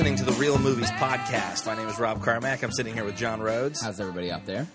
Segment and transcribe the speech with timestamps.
[0.00, 1.66] listening to the Real Movies Podcast.
[1.66, 2.62] My name is Rob Carmack.
[2.62, 3.82] I'm sitting here with John Rhodes.
[3.82, 4.66] How's everybody out there?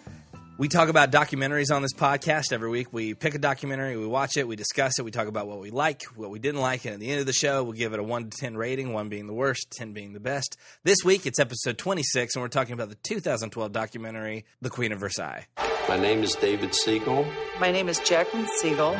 [0.59, 2.93] We talk about documentaries on this podcast every week.
[2.93, 5.71] We pick a documentary, we watch it, we discuss it, we talk about what we
[5.71, 7.99] like, what we didn't like, and at the end of the show, we'll give it
[7.99, 10.57] a 1 to 10 rating, 1 being the worst, 10 being the best.
[10.83, 14.99] This week, it's episode 26, and we're talking about the 2012 documentary, The Queen of
[14.99, 15.47] Versailles.
[15.89, 17.25] My name is David Siegel.
[17.59, 18.95] My name is Jacqueline Siegel.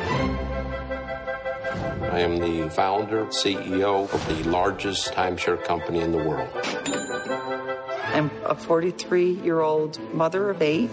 [2.16, 6.48] I am the founder, CEO of the largest timeshare company in the world.
[8.14, 10.88] I'm a 43 year old mother of eight.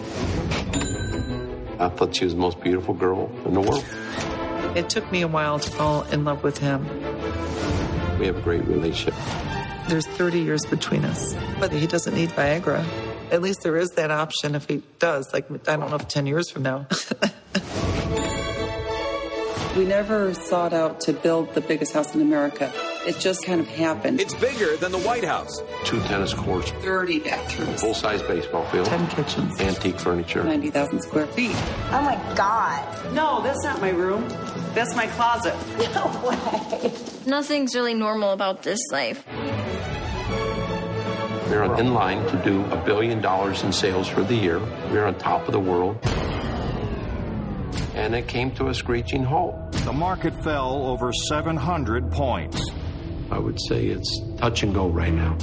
[1.80, 3.86] I thought she was the most beautiful girl in the world.
[4.76, 6.86] It took me a while to fall in love with him.
[8.18, 9.18] We have a great relationship.
[9.88, 12.84] There's 30 years between us, but he doesn't need Viagra.
[13.30, 15.32] At least there is that option if he does.
[15.32, 16.86] Like, I don't know if 10 years from now.
[19.76, 22.72] we never sought out to build the biggest house in America.
[23.06, 24.20] It just kind of happened.
[24.20, 25.60] It's bigger than the White House.
[25.84, 30.44] Two tennis courts, 30 bathrooms, full size baseball field, 10 kitchens, antique furniture.
[30.44, 31.54] 90,000 square feet.
[31.90, 33.14] Oh my God.
[33.14, 34.28] No, that's not my room.
[34.74, 35.54] That's my closet.
[35.94, 36.92] No way.
[37.26, 39.24] Nothing's really normal about this life.
[41.48, 44.58] We're in line to do a billion dollars in sales for the year.
[44.90, 45.98] We're on top of the world.
[47.94, 49.72] And it came to a screeching halt.
[49.84, 52.60] The market fell over 700 points.
[53.30, 55.38] I would say it's touch and go right now.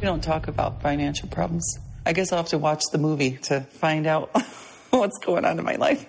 [0.00, 1.78] We don't talk about financial problems.
[2.04, 4.30] I guess I'll have to watch the movie to find out
[4.90, 6.06] what's going on in my life.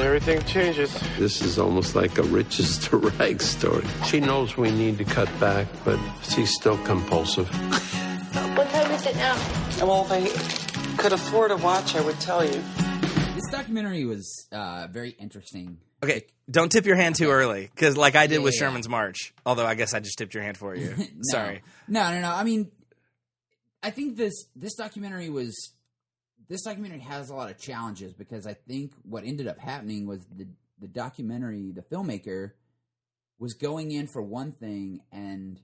[0.00, 0.92] Everything changes.
[1.18, 3.84] This is almost like a riches to rags story.
[4.06, 7.48] She knows we need to cut back, but she's still compulsive.
[8.56, 9.34] What time is it now?
[9.86, 12.62] Well, if I could afford a watch, I would tell you.
[13.42, 15.78] This documentary was uh, very interesting.
[16.02, 18.60] Okay, don't tip your hand too early, because like I did Yeah, with yeah.
[18.60, 20.94] Sherman's March, although I guess I just tipped your hand for you.
[20.98, 21.06] No.
[21.22, 21.62] Sorry.
[21.88, 22.30] No, no, no.
[22.30, 22.70] I mean,
[23.82, 25.72] I think this this documentary was
[26.48, 30.24] this documentary has a lot of challenges because I think what ended up happening was
[30.26, 30.46] the
[30.80, 32.52] the documentary, the filmmaker
[33.38, 35.60] was going in for one thing and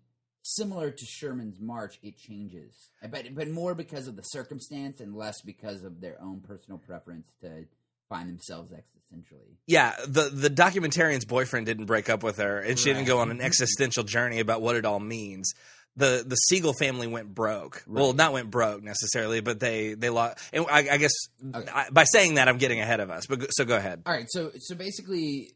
[0.57, 2.91] similar to Sherman's March, it changes.
[3.11, 7.29] But but more because of the circumstance and less because of their own personal preference
[7.43, 7.67] to
[8.09, 9.57] find themselves existentially.
[9.67, 13.31] Yeah, the the documentarian's boyfriend didn't break up with her, and she didn't go on
[13.31, 15.53] an existential journey about what it all means.
[15.97, 17.83] The the Siegel family went broke.
[17.87, 20.39] Well, not went broke necessarily, but they they lost.
[20.53, 21.13] And I, I guess
[21.55, 21.71] Okay.
[21.71, 23.27] I, by saying that, I'm getting ahead of us.
[23.27, 24.03] But so go ahead.
[24.07, 25.55] All right, so so basically,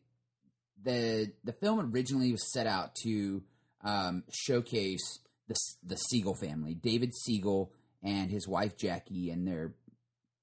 [0.82, 3.42] the the film originally was set out to
[3.82, 7.72] um, showcase the the Siegel family, David Siegel
[8.02, 9.74] and his wife Jackie, and their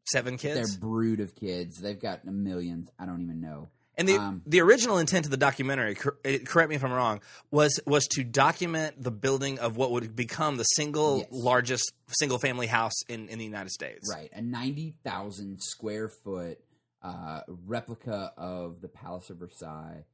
[0.06, 0.72] Seven kids.
[0.72, 1.80] their brood of kids.
[1.80, 2.90] They've got millions.
[2.98, 3.70] I don't even know.
[3.96, 6.92] And the Um, the original intent of the documentary, cor- eh, correct me if I'm
[6.92, 11.28] wrong, was was to document the building of what would become the single Yes.
[11.32, 14.10] largest single family house in, in the United States.
[14.12, 16.60] Right, a ninety thousand square foot
[17.04, 20.06] uh, replica of the Palace of Versailles.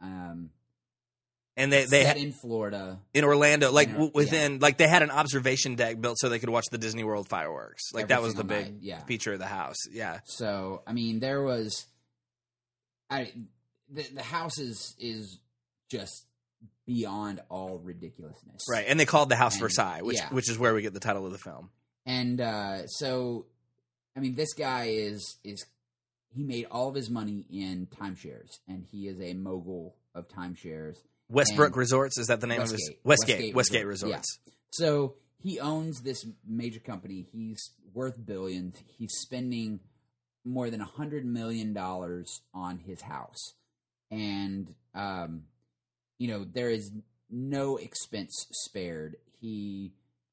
[0.00, 0.50] Um,
[1.56, 2.98] And they they had, in Florida.
[3.12, 6.28] in Orlando, like In Or- w- within, like they had an observation deck built so
[6.28, 7.92] they could watch the Disney World fireworks.
[7.92, 9.04] Like Every that was the big night, yeah.
[9.04, 9.76] feature of the house.
[9.92, 11.86] Yeah, So I mean, there was,
[13.08, 13.32] I
[13.88, 15.38] the the house is is
[15.90, 16.26] just
[16.86, 18.86] beyond all ridiculousness, right.
[18.88, 20.28] And they called the house And- Versailles, which yeah.
[20.30, 21.70] which is where we get the title of the film.
[22.06, 23.46] And uh, so,
[24.16, 25.64] I mean, this guy is is
[26.34, 30.96] he made all of his money in timeshares, and he is a mogul of timeshares.
[31.34, 33.04] Westbrook Resorts is that the name of his Westgate.
[33.04, 34.38] Westgate Westgate Westgate, Resort- Resorts.
[34.70, 37.26] So he owns this major company.
[37.30, 38.76] He's worth billions.
[38.98, 39.80] He's spending
[40.44, 43.54] more than a hundred million dollars on his house,
[44.10, 45.42] and um,
[46.18, 46.90] you know there is
[47.30, 49.16] no expense spared.
[49.40, 49.92] He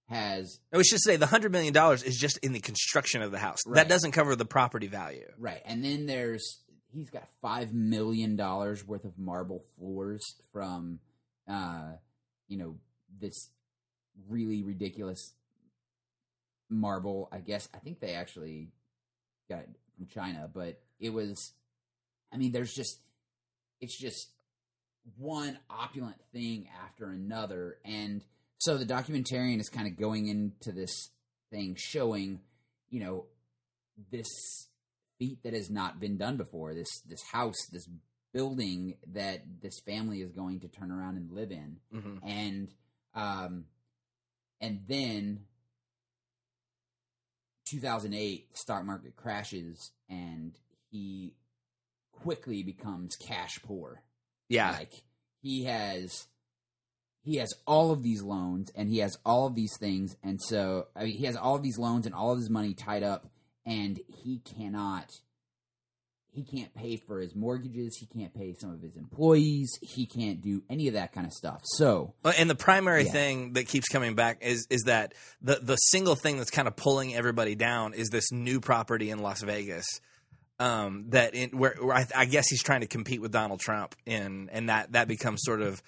[0.09, 3.31] has And we should say the hundred million dollars is just in the construction of
[3.31, 3.59] the house.
[3.71, 5.27] That doesn't cover the property value.
[5.37, 6.60] right, and then there's
[6.93, 10.99] he's got five million dollars worth of marble floors from,
[11.47, 11.93] uh,
[12.47, 12.75] you know,
[13.19, 13.49] this
[14.27, 15.33] really ridiculous
[16.69, 17.29] marble.
[17.31, 18.69] I guess I think they actually
[19.49, 21.53] got it from China, but it was.
[22.33, 22.99] I mean, there's just
[23.81, 24.29] it's just
[25.17, 28.23] one opulent thing after another, and
[28.59, 31.09] so the documentarian is kind of going into this
[31.49, 32.39] thing, showing,
[32.89, 33.25] you know,
[34.11, 34.67] this
[35.21, 36.73] feat that has not been done before.
[36.73, 37.87] This this house, this
[38.33, 42.19] building that this family is going to turn around and live in, Mhm.
[42.23, 42.73] and
[43.13, 43.65] um,
[44.59, 45.45] and then
[47.69, 50.53] 2008 stock market crashes and
[50.89, 51.35] he
[52.11, 54.01] quickly becomes cash poor
[54.49, 54.71] Yeah.
[54.71, 55.03] like
[55.41, 56.27] he has
[57.23, 60.87] he has all of these loans and he has all of these things, and so
[60.95, 63.30] I mean, he has all of these loans and all of his money tied up,
[63.65, 65.09] and he cannot.
[66.33, 67.97] He can't pay for his mortgages.
[67.97, 69.69] He can't pay some of his employees.
[69.81, 71.59] He can't do any of that kind of stuff.
[71.65, 73.11] So, And the primary Yeah.
[73.11, 76.77] thing that keeps coming back is is that the the single thing that's kind of
[76.77, 79.85] pulling everybody down is this new property in Las Vegas.
[80.57, 83.95] Um, that in, where, where I, I guess he's trying to compete with Donald Trump
[84.05, 85.81] in, and that that becomes sort of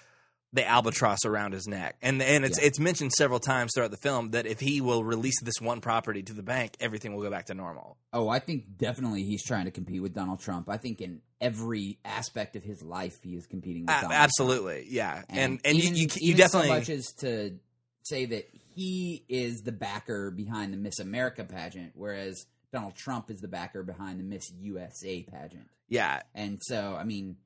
[0.54, 1.96] the albatross around his neck.
[2.00, 2.66] And and it's Yeah.
[2.68, 6.22] it's mentioned several times throughout the film that if he will release this one property
[6.22, 7.98] to the bank, everything will go back to normal.
[8.12, 10.68] oh, I think definitely he's trying to compete with Donald Trump.
[10.70, 14.14] I think in every aspect of his life, he is competing with Donald Trump.
[14.22, 15.22] absolutely, yeah.
[15.28, 17.58] And and, even, you, you, you definitely so much as to
[18.04, 23.40] say that he is the backer behind the Miss America pageant, whereas Donald Trump is
[23.40, 25.68] the backer behind the Miss USA pageant.
[25.88, 26.22] yeah.
[26.34, 27.36] And so, I mean,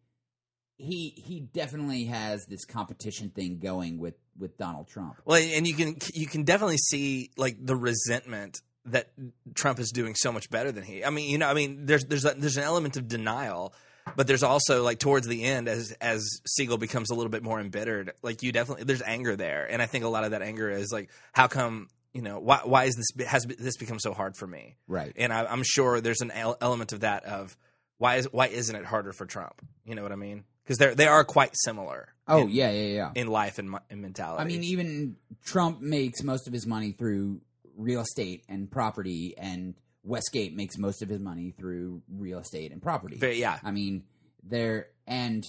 [0.78, 5.16] he he definitely has this competition thing going with with Donald Trump.
[5.24, 9.10] Well, and you can you can definitely see like the resentment that
[9.54, 11.04] Trump is doing so much better than he.
[11.04, 13.74] I mean, you know, I mean, there's there's a, there's an element of denial,
[14.16, 17.60] but there's also like towards the end as as Siegel becomes a little bit more
[17.60, 20.70] embittered, like you definitely there's anger there, and I think a lot of that anger
[20.70, 24.36] is like, how come you know why why is this has this become so hard
[24.36, 24.76] for me?
[24.86, 25.12] Right.
[25.16, 27.56] And I, I'm sure there's an el- element of that of
[27.98, 29.60] why is why isn't it harder for Trump?
[29.84, 30.44] You know what I mean?
[30.68, 32.12] Because they they are quite similar.
[32.26, 33.10] Oh in, yeah, yeah, yeah.
[33.14, 34.42] in life and, and mentality.
[34.42, 37.40] I mean, even Trump makes most of his money through
[37.74, 42.82] real estate and property, and Westgate makes most of his money through real estate and
[42.82, 43.16] property.
[43.18, 43.58] But, yeah.
[43.64, 44.04] I mean,
[44.42, 45.42] they're and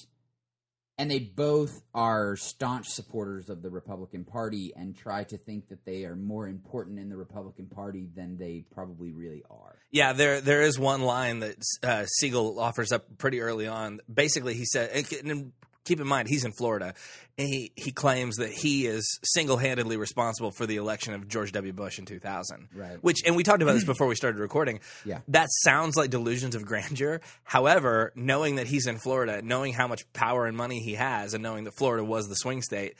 [1.00, 5.86] and they both are staunch supporters of the Republican Party and try to think that
[5.86, 9.78] they are more important in the Republican Party than they probably really are.
[9.92, 14.02] Yeah, there there is one line that uh, Siegel offers up pretty early on.
[14.14, 14.92] Basically, he said,
[15.24, 15.54] and,
[15.86, 16.94] keep in mind he's in Florida,
[17.38, 21.52] and he he claims that he is single handedly responsible for the election of George
[21.54, 21.74] W.
[21.74, 22.70] Bush in 2000.
[22.74, 23.02] Right.
[23.04, 24.80] Which, and we talked about this before we started recording.
[25.06, 25.20] Yeah.
[25.30, 27.22] that sounds like delusions of grandeur.
[27.44, 31.42] However, knowing that he's in Florida, knowing how much power and money he has, and
[31.44, 32.96] knowing that Florida was the swing state.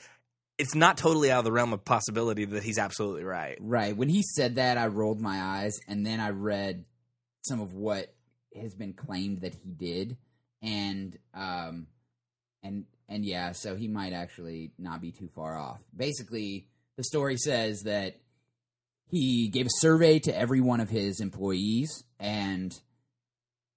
[0.58, 3.56] It's not totally out of the realm of possibility that he's absolutely right.
[3.60, 3.96] Right.
[3.96, 6.84] When he said that, I rolled my eyes, and then I read
[7.46, 8.12] some of what
[8.60, 10.18] has been claimed that he did,
[10.60, 11.86] and um,
[12.62, 15.80] and and yeah, so he might actually not be too far off.
[15.96, 16.66] Basically,
[16.96, 18.20] the story says that
[19.08, 22.78] he gave a survey to every one of his employees, and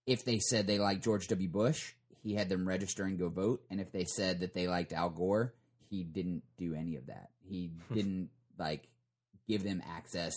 [0.06, 1.50] if they said they liked George W.
[1.50, 4.94] Bush, he had them register and go vote, and if they said that they liked
[4.94, 5.54] Al Gore,
[5.90, 7.30] he didn't do any of that.
[7.50, 8.88] He didn't like
[9.48, 10.34] give them access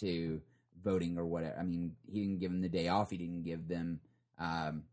[0.00, 0.40] to
[0.82, 1.56] voting or whatever.
[1.58, 3.10] I mean, he didn't give them the day off.
[3.10, 4.00] He didn't give them
[4.38, 4.84] um,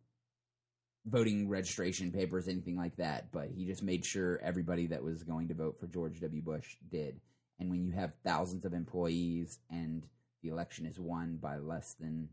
[1.06, 3.32] voting registration papers, anything like that.
[3.32, 6.42] But he just made sure everybody that was going to vote for George W.
[6.42, 7.20] Bush did.
[7.60, 10.04] And when you have thousands of employees and
[10.44, 12.30] the election is won by less than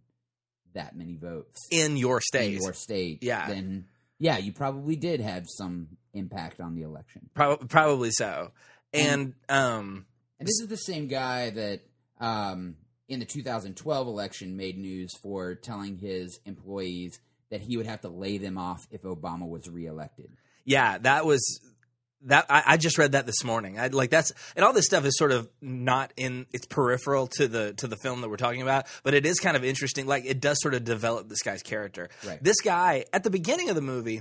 [0.75, 3.49] that many votes In your state, in your state, Yeah.
[3.49, 3.87] then
[4.19, 7.31] yeah, you probably did have some impact on the election.
[7.35, 8.51] Prob- probably so.
[8.93, 10.07] And um,
[10.39, 11.81] And this is the same guy that
[12.21, 12.77] um,
[13.09, 17.19] in the 2012 election made news for telling his employees
[17.51, 20.31] that he would have to lay them off if Obama was reelected.
[20.65, 21.61] yeah, that was
[22.23, 22.47] that.
[22.51, 23.79] I, I just read that this morning.
[23.79, 26.47] I like that's and all this stuff is sort of not in.
[26.53, 29.57] It's peripheral to the to the film that we're talking about, but it is kind
[29.57, 30.07] of interesting.
[30.07, 32.09] Like it does sort of develop this guy's character.
[32.27, 32.43] Right.
[32.43, 34.19] This guy at the beginning of the movie.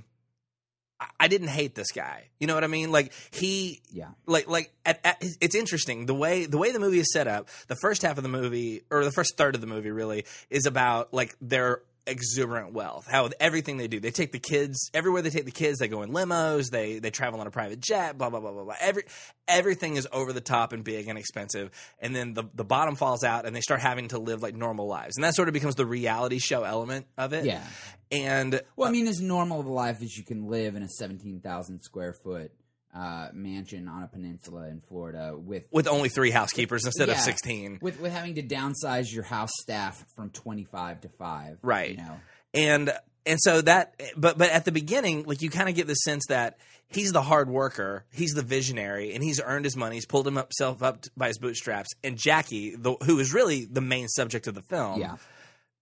[0.99, 2.29] I- I didn't hate this guy.
[2.39, 2.91] You know what I mean?
[2.91, 4.07] Like he, Yeah.
[4.25, 7.49] like like at, at, it's interesting the way the way the movie is set up.
[7.67, 10.65] The first half of the movie, or the first third of the movie, really is
[10.65, 13.07] about like their exuberant wealth.
[13.07, 15.21] How everything they do, they take the kids everywhere.
[15.21, 15.79] They take the kids.
[15.79, 16.69] They go in limos.
[16.69, 18.17] They they travel on a private jet.
[18.17, 18.75] Blah blah blah blah blah.
[18.79, 19.03] Every
[19.47, 21.71] everything is over the top and big and expensive.
[21.99, 24.87] And then the the bottom falls out, and they start having to live like normal
[24.87, 25.17] lives.
[25.17, 27.45] And that sort of becomes the reality show element of it.
[27.45, 27.63] Yeah.
[28.11, 30.83] And Well, I uh, mean, as normal of a life as you can live in
[30.83, 32.51] a 17,000 square foot
[32.95, 37.79] uh, mansion on a peninsula in Florida with with only three housekeepers instead of sixteen.
[37.81, 41.91] with with having to downsize your house staff from 25 to 5 Right.
[41.91, 42.19] you know
[42.53, 42.91] and
[43.25, 46.25] and so that but but at the beginning like you kind of get the sense
[46.29, 50.25] that he's the hard worker he's the visionary and he's earned his money he's pulled
[50.25, 54.55] himself up by his bootstraps and jackie the, who is really the main subject of
[54.55, 55.17] the film yeah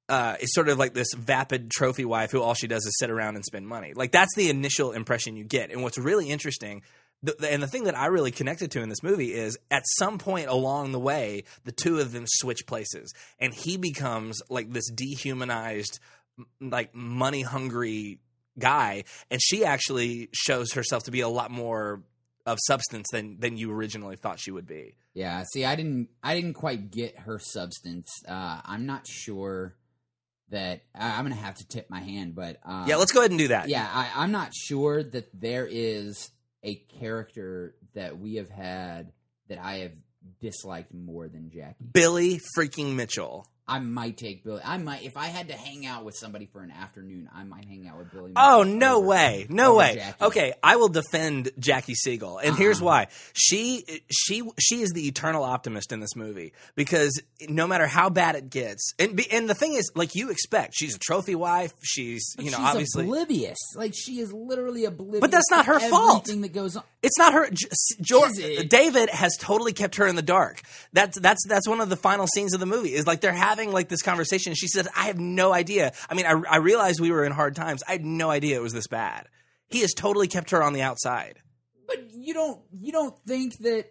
[0.08, 3.10] uh, is sort of like this vapid trophy wife who all she does is sit
[3.10, 3.94] around and spend money.
[3.94, 5.72] Like that's the initial impression you get.
[5.72, 6.84] And what's really interesting,
[7.24, 10.18] the, and the thing that I really connected to in this movie is at some
[10.18, 14.90] point along the way, the two of them switch places, and he becomes like this
[14.92, 16.00] dehumanized,
[16.62, 18.20] like money hungry
[18.60, 22.04] guy, and she actually shows herself to be a lot more
[22.46, 24.96] of substance than than you originally thought she would be.
[25.16, 28.12] Yeah, see, I didn't, I didn't quite get her substance.
[28.28, 29.76] Uh, I'm not sure
[30.50, 33.32] that I, I'm gonna have to tip my hand, but uh, yeah, let's go ahead
[33.32, 33.70] and do that.
[33.70, 36.30] Yeah, I, I'm not sure that there is
[36.64, 39.12] a character that we have had
[39.48, 39.92] that I have
[40.42, 41.84] disliked more than Jackie.
[41.92, 43.48] Billy freaking Mitchell.
[43.68, 44.62] I might take Billy.
[44.64, 47.28] I might if I had to hang out with somebody for an afternoon.
[47.34, 48.34] I might hang out with Billy.
[48.36, 49.96] Oh Mitchell no over- way, no way.
[49.96, 50.24] Jackie.
[50.26, 52.86] Okay, I will defend Jackie Siegel, and here's Uh-uh.
[52.86, 53.08] why.
[53.34, 57.20] She she she is the eternal optimist in this movie because
[57.50, 60.96] no matter how bad it gets, and and the thing is, like you expect, she's
[60.96, 61.74] a trophy wife.
[61.82, 63.04] She's But you know she's obviously.
[63.06, 63.58] oblivious.
[63.76, 65.22] Like she is literally oblivious.
[65.22, 66.26] But that's not her fault.
[66.26, 66.84] That goes on.
[67.02, 67.50] It's not her.
[68.02, 68.34] George?
[68.68, 70.62] David has totally kept her in the dark.
[70.94, 72.94] That's that's that's one of the final scenes of the movie.
[72.94, 74.54] Is like they're having like this conversation.
[74.56, 75.94] She said, "I have no idea.
[76.10, 77.84] I mean, I, I realized we were in hard times.
[77.88, 79.28] I had no idea it was this bad.
[79.68, 81.40] He has totally kept her on the outside.
[81.88, 83.86] But you don't you don't think that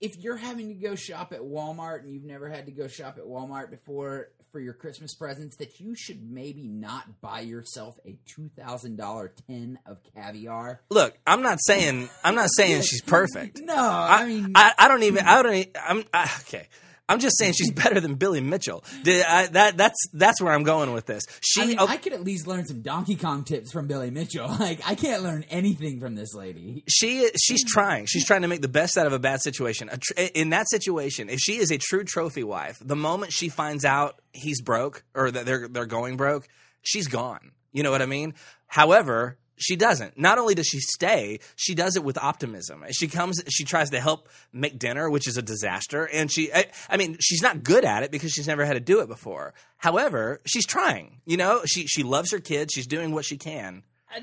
[0.00, 3.18] if you're having to go shop at Walmart and you've never had to go shop
[3.18, 8.18] at Walmart before for your Christmas presents that you should maybe not buy yourself a
[8.26, 10.80] two thousand dollar tin of caviar?
[10.90, 13.60] Look, I'm not saying I'm not saying she's perfect.
[13.62, 15.26] No, I, I, mean I, I don't even.
[15.26, 15.68] I don't.
[15.76, 16.68] I'm I, okay.
[17.10, 18.84] I'm just saying she's better than Billy Mitchell.
[19.02, 21.24] Did I, that that's that's where I'm going with this.
[21.40, 24.10] She I, mean, oh, I could at least learn some Donkey Kong tips from Billy
[24.10, 24.48] Mitchell.
[24.60, 26.84] Like I can't learn anything from this lady.
[26.86, 28.06] she she's trying.
[28.06, 29.88] She's trying to make the best out of a bad situation.
[29.90, 33.48] A tr- in that situation, if she is a true trophy wife, the moment she
[33.48, 36.46] finds out he's broke or that they're they're going broke,
[36.82, 37.52] she's gone.
[37.72, 38.34] You know what I mean?
[38.66, 40.18] However, she doesn't.
[40.18, 42.84] Not only does she stay, she does it with optimism.
[42.90, 46.04] She comes, she tries to help make dinner, which is a disaster.
[46.12, 48.80] And she, I, I mean, she's not good at it because she's never had to
[48.80, 49.54] do it before.
[49.78, 51.20] However, she's trying.
[51.26, 52.72] You know, she she loves her kids.
[52.74, 53.82] She's doing what she can.
[54.14, 54.20] Uh,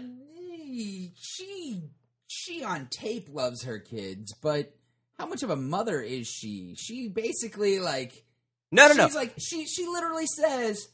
[1.15, 1.81] she
[2.27, 4.73] she on tape loves her kids, but
[5.17, 6.75] how much of a mother is she?
[6.77, 8.23] She basically like
[8.71, 9.05] No, no, no.
[9.07, 10.87] she's like she she literally says,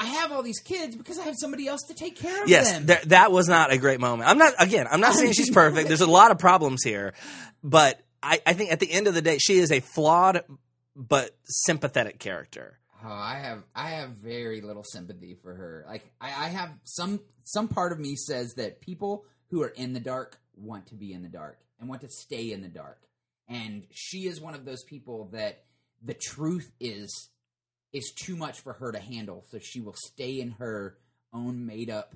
[0.00, 2.72] "I have all these kids because I have somebody else to take care of Yes,
[2.72, 4.28] them." there, that was not a great moment.
[4.28, 4.86] I'm not again.
[4.90, 5.86] I'm not saying she's perfect.
[5.86, 7.14] There's a lot of problems here,
[7.62, 10.42] but I, I think at the end of the day, she is a flawed
[10.96, 12.78] but sympathetic character.
[13.04, 15.84] Oh, I have I have very little sympathy for her.
[15.88, 19.92] Like I, I have some some part of me says that people who are in
[19.92, 23.00] the dark want to be in the dark and want to stay in the dark.
[23.48, 25.64] And she is one of those people that
[26.02, 27.30] the truth is
[27.92, 30.96] is too much for her to handle, so she will stay in her
[31.32, 32.14] own made up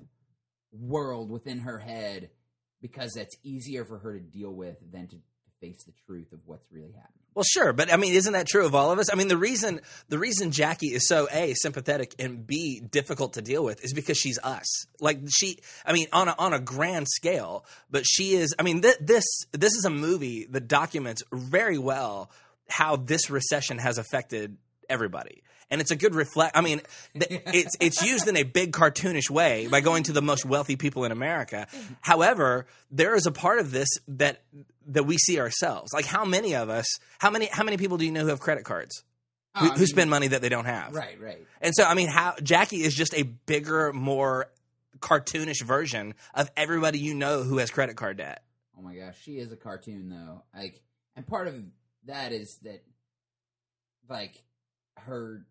[0.71, 2.29] world within her head
[2.81, 5.17] because that's easier for her to deal with than to,
[5.61, 7.11] face the truth of what's really happening.
[7.33, 9.11] Well, sure, but I mean, isn't that true of all of us?
[9.11, 13.41] I mean, the reason the reason Jackie is so a sympathetic and b difficult to
[13.41, 14.85] deal with is because she's us.
[15.01, 18.55] Like she, I mean, on a, on a grand scale, but she is.
[18.59, 22.31] I mean, th- this this is a movie that documents very well
[22.69, 24.57] how this recession has affected
[24.89, 25.43] everybody.
[25.71, 26.55] And it's a good reflect.
[26.55, 26.81] I mean,
[27.19, 30.75] th- it's it's used in a big cartoonish way by going to the most wealthy
[30.75, 31.67] people in America.
[32.01, 34.43] However, there is a part of this that
[34.87, 35.91] that we see ourselves.
[35.91, 36.85] Like how many of us?
[37.17, 39.03] How many how many people do you know who have credit cards?
[39.57, 40.93] Who, Oh, who um, spend money that they don't have?
[40.93, 41.47] Right, right.
[41.61, 44.47] And so, I mean, how Jackie is just a bigger, more
[44.99, 48.43] cartoonish version of everybody you know who has credit card debt.
[48.77, 50.43] Oh my gosh, she is a cartoon though.
[50.53, 50.81] Like,
[51.15, 51.55] and part of
[52.05, 52.83] that is that,
[54.09, 54.43] like,
[54.97, 55.45] her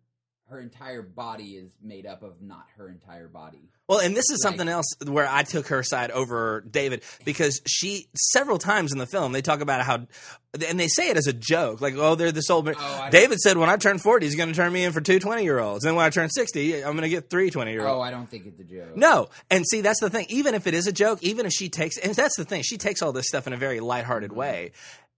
[0.49, 3.69] her entire body is made up of not her entire body.
[3.87, 7.61] Well, and this is Like- something else where I took her side over David because
[7.67, 10.07] she several times in the film they talk about how,
[10.67, 13.57] and they say it as a joke, like, "Oh, they're this old." Oh, David said,
[13.57, 15.85] "When I turn forty, he's going to turn me in for two 20 year olds,
[15.85, 18.01] and when I turn sixty, I'm going to get three 20 year Oh.
[18.01, 18.95] I don't think it's a joke.
[18.95, 20.25] No, and see that's the thing.
[20.29, 22.77] Even if it is a joke, even if she takes, and that's the thing, she
[22.77, 24.39] takes all this stuff in a very lighthearted mm-hmm.
[24.39, 24.71] way.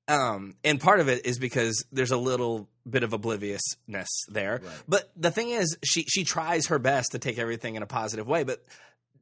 [0.08, 4.62] Um, and part of it is because there's a little bit of obliviousness there.
[4.64, 4.84] Right.
[4.88, 8.28] But the thing is, she she tries her best to take everything in a positive
[8.28, 8.44] way.
[8.44, 8.64] But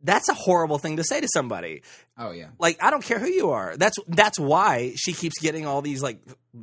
[0.04, 1.82] that's a horrible thing to say to somebody.
[2.18, 2.50] Oh yeah.
[2.60, 3.76] Like I don't care who you are.
[3.78, 6.20] That's that's why she keeps getting all these like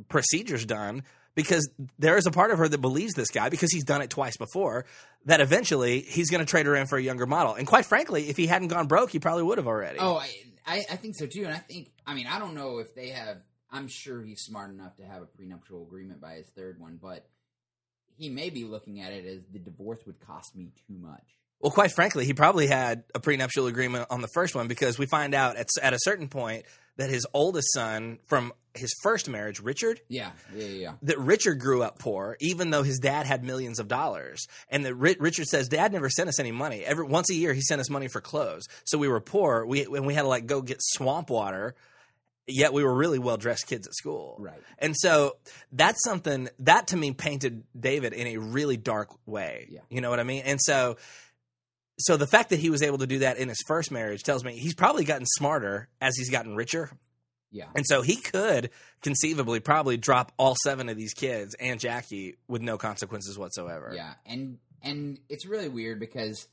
[0.07, 1.03] procedures done
[1.35, 4.09] because there is a part of her that believes this guy because he's done it
[4.09, 4.85] twice before
[5.25, 7.55] that eventually he's going to trade her in for a younger model.
[7.55, 9.99] And quite frankly, if he hadn't gone broke, he probably would have already.
[9.99, 10.29] Oh, I,
[10.65, 11.43] I I think so too.
[11.43, 13.41] And I think I mean I don't know if they have.
[13.73, 17.25] I'm sure he's smart enough to have a prenuptial agreement by his third one, but
[18.15, 21.23] he may be looking at it as the divorce would cost me too much.
[21.59, 25.05] Well, quite frankly, he probably had a prenuptial agreement on the first one because we
[25.05, 26.65] find out at, at a certain point
[26.97, 30.93] that his oldest son from his first marriage, Richard, Yeah, yeah, yeah.
[31.03, 34.45] that Richard grew up poor, even though his dad had millions of dollars.
[34.69, 36.83] And that Ri- Richard says, Dad never sent us any money.
[36.83, 38.67] Every once a year, he sent us money for clothes.
[38.83, 39.65] So we were poor.
[39.65, 41.75] We and we had to like go get swamp water.
[42.47, 44.35] Yet we were really well dressed kids at school.
[44.39, 44.61] Right.
[44.79, 45.37] And so
[45.71, 49.67] that's something that to me painted David in a really dark way.
[49.69, 49.81] Yeah.
[49.89, 50.43] You know what I mean?
[50.45, 50.97] And so
[51.99, 54.43] so the fact that he was able to do that in his first marriage tells
[54.43, 56.91] me he's probably gotten smarter as he's gotten richer.
[57.51, 57.67] Yeah.
[57.75, 58.71] And so he could
[59.01, 63.93] conceivably probably drop all seven of these kids and Jackie with no consequences whatsoever.
[63.95, 66.47] Yeah, and and it's really weird because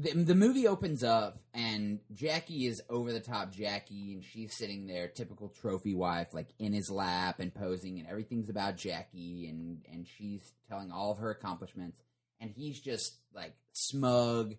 [0.00, 4.86] the the movie opens up and Jackie is over the top Jackie and she's sitting
[4.86, 9.84] there, typical trophy wife, like in his lap and posing, and everything's about Jackie and
[9.92, 12.02] and she's telling all of her accomplishments,
[12.40, 14.54] and he's just like smug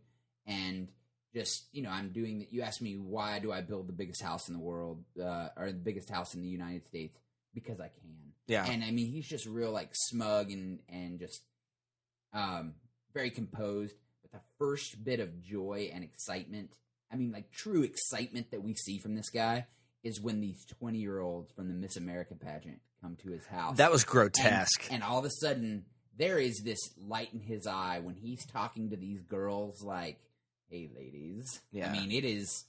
[0.46, 0.90] and
[1.34, 2.54] just you know I'm doing that.
[2.54, 5.72] You asked me why do I build the biggest house in the world uh, or
[5.72, 7.18] the biggest house in the United States
[7.54, 8.34] because I can.
[8.48, 8.66] Yeah.
[8.66, 11.42] And I mean, he's just real like smug and and just
[12.34, 12.74] um
[13.14, 13.96] very composed.
[14.34, 16.72] The first bit of joy and excitement,
[17.12, 19.68] I mean, like true excitement that we see from this guy
[20.04, 23.78] is when these twenty year olds from the Miss America pageant come to his house.
[23.78, 24.88] That was And- grotesque.
[24.92, 25.86] And, all of a sudden,
[26.18, 30.20] there is this light in his eye when he's talking to these girls, like,
[30.70, 31.90] "Hey, ladies." Yeah.
[31.90, 32.66] I mean, it is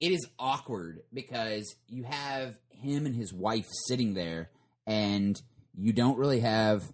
[0.00, 4.50] it is awkward because you have him and his wife sitting there,
[4.86, 5.40] and
[5.76, 6.92] you don't really have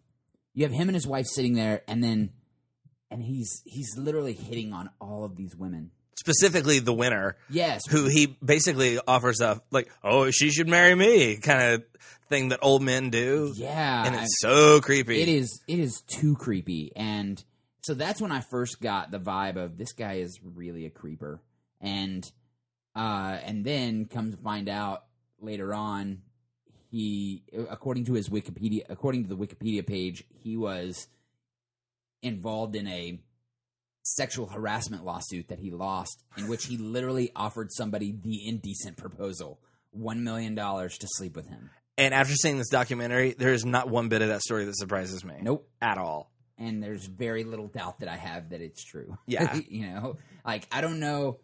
[0.53, 2.33] you have him and his wife sitting there, and then
[3.11, 5.91] and he's he's literally hitting on all of these women.
[6.19, 7.37] Specifically the winner.
[7.49, 11.85] Yes, who he basically offers a like, oh, she should marry me kind of
[12.29, 13.53] thing that old men do.
[13.57, 15.23] Yeah, and it's so creepy.
[15.23, 17.43] It is it is too creepy, and
[17.83, 21.41] so that's when I first got the vibe of this guy is really a creeper,
[21.81, 22.31] and
[22.95, 25.05] uh, and then come to find out
[25.41, 26.23] later on,
[26.91, 31.09] he according to his Wikipedia, according to the Wikipedia page, he was
[32.23, 33.21] involved in a
[34.03, 39.61] sexual harassment lawsuit that he lost, in which he literally offered somebody the indecent proposal.
[39.93, 41.71] One million dollars to sleep with him.
[41.99, 45.25] And after seeing this documentary, there is not one bit of that story that surprises
[45.25, 45.35] me.
[45.43, 45.69] Nope.
[45.83, 46.31] At all.
[46.59, 49.17] and there's very little doubt that I have that it's true.
[49.27, 49.55] Yeah.
[49.69, 51.41] you know, like I don't know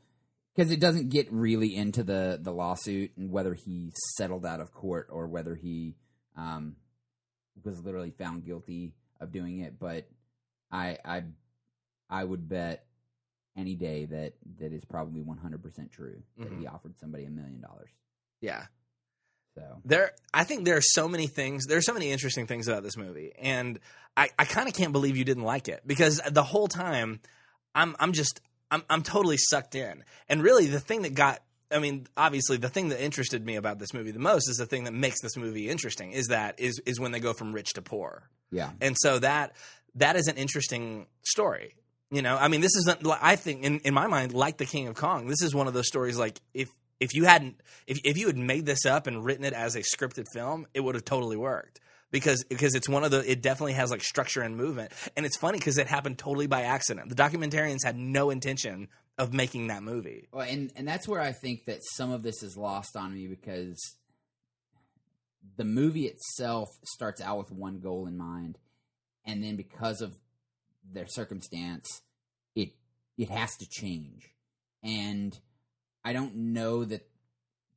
[0.55, 4.73] because it doesn't get really into the the lawsuit and whether he settled out of
[4.73, 5.97] court or whether he
[6.37, 6.77] um,
[7.65, 9.79] was literally found guilty of doing it.
[9.79, 10.09] But
[10.71, 11.25] I I
[12.11, 12.87] I would bet
[13.57, 16.75] any day that that is probably 100 percent true that he mm-hmm.
[16.75, 17.91] offered somebody a million dollars.
[18.41, 18.67] Yeah.
[19.57, 21.65] So There, I think there are so many things.
[21.65, 23.81] There are so many interesting things about this movie, and
[24.17, 27.21] I, I kind of can't believe you didn't like it because the whole time,
[27.75, 30.05] I'm, I'm just, I'm, I'm totally sucked in.
[30.29, 33.79] And really, the thing that got, I mean, obviously, the thing that interested me about
[33.79, 36.13] this movie the most is the thing that makes this movie interesting.
[36.13, 39.57] Is that is is when they go from rich to poor, yeah, and so that
[39.97, 41.75] that is an interesting story.
[42.11, 43.07] You know, I mean, this isn't.
[43.21, 45.75] I think in in my mind, like the King of Kong, this is one of
[45.75, 46.19] those stories.
[46.19, 49.53] Like if if you hadn't, if if you had made this up and written it
[49.53, 51.81] as a scripted film, it would have totally worked
[52.13, 53.29] because because it's one of the.
[53.29, 56.63] It definitely has like structure and movement, and it's funny because it happened totally by
[56.63, 57.09] accident.
[57.09, 60.29] The documentarians had no intention of making that movie.
[60.33, 63.27] Well, and and that's where I think that some of this is lost on me
[63.27, 63.79] because
[65.57, 68.59] the movie itself starts out with one goal in mind,
[69.27, 70.19] and then because of
[70.93, 72.03] their circumstance,
[72.55, 72.71] it
[73.19, 74.31] it has to change,
[74.83, 75.39] and
[76.05, 77.09] I don't know that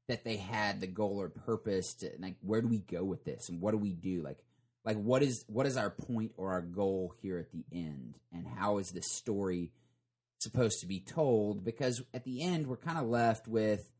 [0.07, 3.47] that they had the goal or purpose to like where do we go with this
[3.47, 4.21] and what do we do?
[4.21, 4.43] Like
[4.83, 8.15] like what is what is our point or our goal here at the end?
[8.33, 9.71] And how is this story
[10.39, 11.63] supposed to be told?
[11.63, 13.91] Because at the end we're kind of left with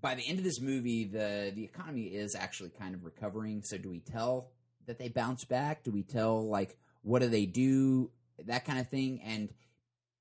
[0.00, 3.62] by the end of this movie the the economy is actually kind of recovering.
[3.62, 4.50] So do we tell
[4.86, 8.10] that they bounce back do we tell like what do they do
[8.44, 9.48] that kind of thing and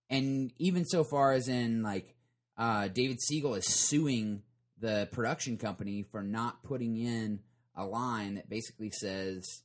[0.09, 2.15] and even so far as in like
[2.57, 4.41] uh, David Siegel is suing
[4.79, 7.39] the production company for not putting in
[7.75, 9.63] a line that basically says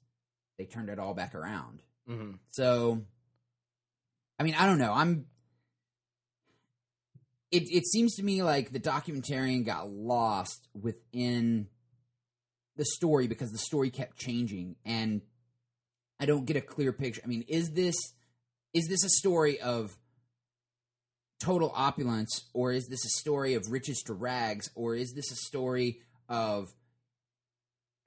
[0.59, 1.83] they turned it all back around.
[2.09, 2.33] Mm-hmm.
[2.51, 3.03] So,
[4.39, 4.93] I mean, I don't know.
[4.93, 5.27] I'm.
[7.51, 11.67] It it seems to me like the documentarian got lost within
[12.81, 15.21] the story because the story kept changing, and
[16.19, 17.21] I don't get a clear picture.
[17.23, 17.95] I mean, is this
[18.73, 19.99] is this a story of
[21.41, 25.37] total opulence, or is this a story of riches to rags, or is this a
[25.37, 26.69] story of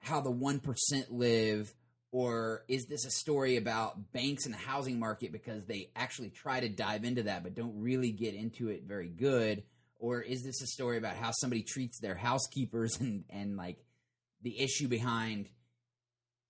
[0.00, 1.72] how the one percent live?
[2.10, 6.60] Or is this a story about banks and the housing market because they actually try
[6.60, 9.64] to dive into that but don't really get into it very good?
[9.98, 13.78] Or is this a story about how somebody treats their housekeepers and, and like
[14.44, 15.48] the issue behind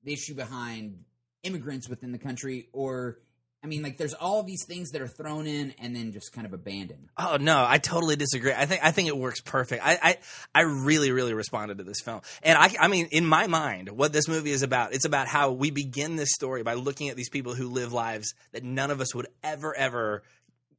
[0.02, 1.04] the issue behind
[1.42, 2.68] immigrants within the country?
[2.74, 3.18] Or
[3.62, 6.46] I mean, like there's all these things that are thrown in and then just kind
[6.46, 7.08] of abandoned.
[7.16, 8.52] Oh no, I totally disagree.
[8.52, 9.82] I think I think it works perfect.
[9.82, 10.18] I I,
[10.54, 14.12] I really really responded to this film, and I I mean in my mind, what
[14.12, 17.30] this movie is about, it's about how we begin this story by looking at these
[17.30, 20.22] people who live lives that none of us would ever ever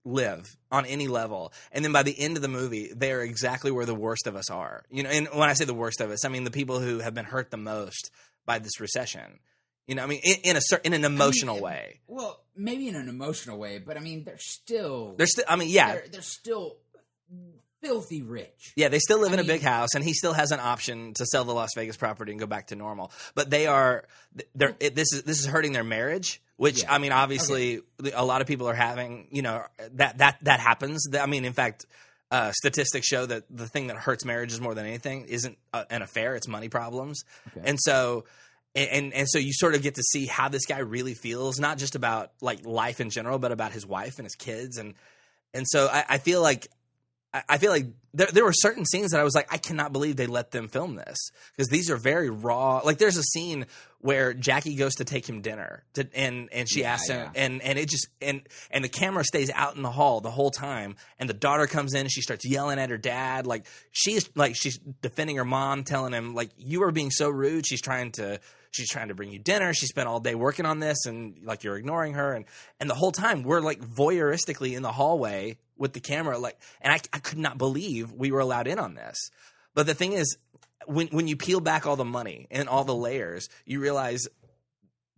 [0.05, 3.71] live on any level, and then by the end of the movie, they are exactly
[3.71, 4.85] where the worst of us are.
[4.89, 6.99] You know, and when I say the worst of us, I mean the people who
[6.99, 8.11] have been hurt the most
[8.45, 9.39] by this recession.
[9.87, 11.99] You know, I mean, in, in a in an emotional I mean, way.
[12.07, 15.45] Well, maybe in an emotional way, but I mean, they're still They're still.
[15.47, 16.77] I mean, yeah, they're, they're still
[17.86, 18.74] filthy rich.
[18.76, 21.26] Yeah, they still live in a big house, and he still has an option to
[21.26, 23.12] sell the Las Vegas property and go back to normal.
[23.36, 24.06] But they are,
[24.56, 26.41] they're it, this is this is hurting their marriage.
[26.58, 26.93] Which Yeah.
[26.93, 27.82] I mean, obviously,
[28.13, 29.28] a lot of people are having.
[29.32, 31.08] You know that that that happens.
[31.19, 31.86] I mean, in fact.
[32.32, 36.02] Uh, statistics show that the thing that hurts marriages more than anything isn't a, an
[36.02, 37.24] affair; it's money problems.
[37.63, 38.26] And so,
[38.74, 41.60] and, and and so you sort of get to see how this guy really feels,
[41.60, 44.95] not just about like life in general, but about his wife and his kids, and
[45.54, 46.67] and so I, I feel like
[47.50, 50.15] I- feel like there, there were certain scenes that I was like, I cannot believe
[50.15, 51.17] they let them film this
[51.52, 52.78] because these are very raw.
[52.84, 53.65] Like, there's a scene
[54.00, 57.32] where Jackie goes to take him dinner, to, and and she Yeah, asks him, yeah.
[57.43, 60.52] and and it just and and the camera stays out in the hall the whole
[60.52, 64.30] time, and the daughter comes in and she starts yelling at her dad, like she's
[64.36, 67.65] like she's defending her mom, telling him like you are being so rude.
[67.65, 69.74] She's trying to she's trying to bring you dinner.
[69.74, 72.45] She spent all day working on this, and like you're ignoring her, and
[72.80, 76.93] and the whole time we're like voyeuristically in the hallway with the camera, like, and
[76.93, 79.17] I, I could not believe we were allowed in on this.
[79.73, 80.38] But the thing is,
[80.85, 84.27] when when you peel back all the money and all the layers, you realize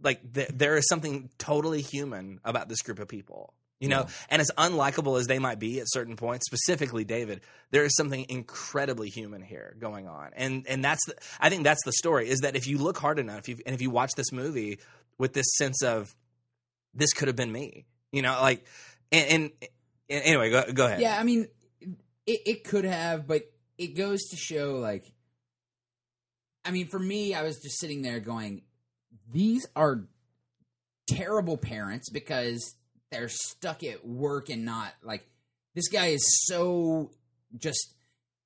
[0.01, 3.53] like th- there is something totally human about this group of people.
[3.79, 7.83] You know, and as unlikable as they might be at certain points, specifically David, there
[7.83, 11.91] is something incredibly human here going on, and and that's the, I think that's the
[11.91, 14.79] story is that if you look hard enough, if, and if you watch this movie
[15.19, 16.15] with this sense of
[16.95, 18.65] this could have been me, you know, like,
[19.11, 19.69] and, and
[20.09, 21.01] anyway, go go ahead.
[21.01, 21.47] Yeah, I mean,
[22.25, 23.43] it, it could have, but
[23.77, 25.05] it goes to show, like,
[26.65, 28.63] I mean, for me, I was just sitting there going,
[29.31, 30.07] these are
[31.07, 32.75] terrible parents because
[33.11, 35.27] they're stuck at work and not, like,
[35.75, 37.11] this guy is so
[37.57, 37.93] just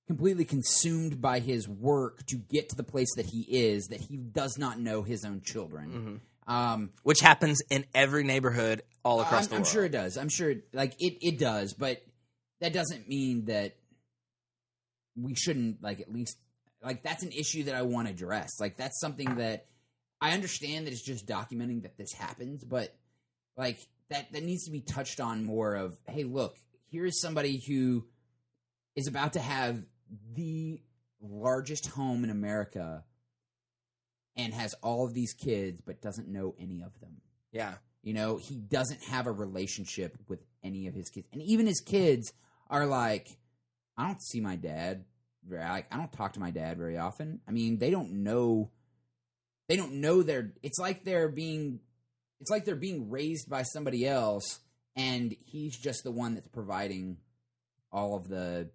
[0.07, 4.17] completely consumed by his work to get to the place that he is that he
[4.17, 5.89] does not know his own children.
[5.89, 6.15] Mm-hmm.
[6.51, 9.67] Um, which happens in every neighborhood all across I'm, the world.
[9.67, 10.17] I'm sure it does.
[10.17, 12.03] I'm sure, like it, it does, but
[12.59, 13.77] that doesn't mean that
[15.15, 16.37] we shouldn't like at least
[16.83, 18.59] like that's an issue that I want to address.
[18.59, 19.67] Like that's something that
[20.19, 22.93] I understand that it's just documenting that this happens, but
[23.55, 25.75] like that that needs to be touched on more.
[25.75, 26.55] Of hey, look,
[26.87, 28.05] here is somebody who
[28.95, 29.83] is about to have
[30.33, 30.81] the
[31.21, 33.03] largest home in America
[34.35, 37.21] and has all of these kids, but doesn't know any of them.
[37.51, 37.75] Yeah.
[38.03, 41.27] You know, he doesn't have a relationship with any of his kids.
[41.33, 42.33] And even his kids
[42.69, 43.27] are like,
[43.97, 45.05] I don't see my dad.
[45.47, 47.41] very- Like, I don't talk to my dad very often.
[47.47, 48.71] I mean, they don't know.
[49.67, 50.53] They don't know they're.
[50.63, 51.79] It's like they're being.
[52.39, 54.59] It's like they're being raised by somebody else,
[54.95, 57.17] and he's just the one that's providing
[57.91, 58.69] all of the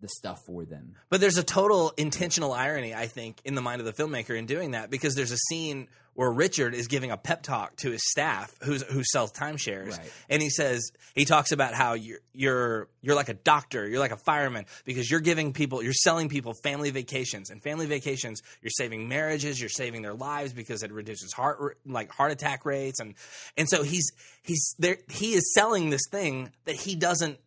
[0.00, 0.94] the stuff for them.
[1.10, 4.46] But there's a total intentional irony, I think, in the mind of the filmmaker in
[4.46, 8.00] doing that because there's a scene where Richard is giving a pep talk to his
[8.10, 10.12] staff who's, who sells timeshares, Right.
[10.28, 14.10] and he says he talks about how you're you're you're like a doctor, you're like
[14.10, 18.70] a fireman because you're giving people, you're selling people family vacations, and family vacations, you're
[18.70, 23.14] saving marriages, you're saving their lives because it reduces heart like heart attack rates, and
[23.56, 24.10] and so he's
[24.42, 27.38] he's there, he is selling this thing that he doesn't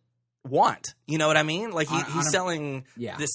[0.48, 0.94] want.
[1.06, 1.70] You know what I mean?
[1.70, 3.16] Like he, On- on he's a- selling Yeah.
[3.16, 3.30] this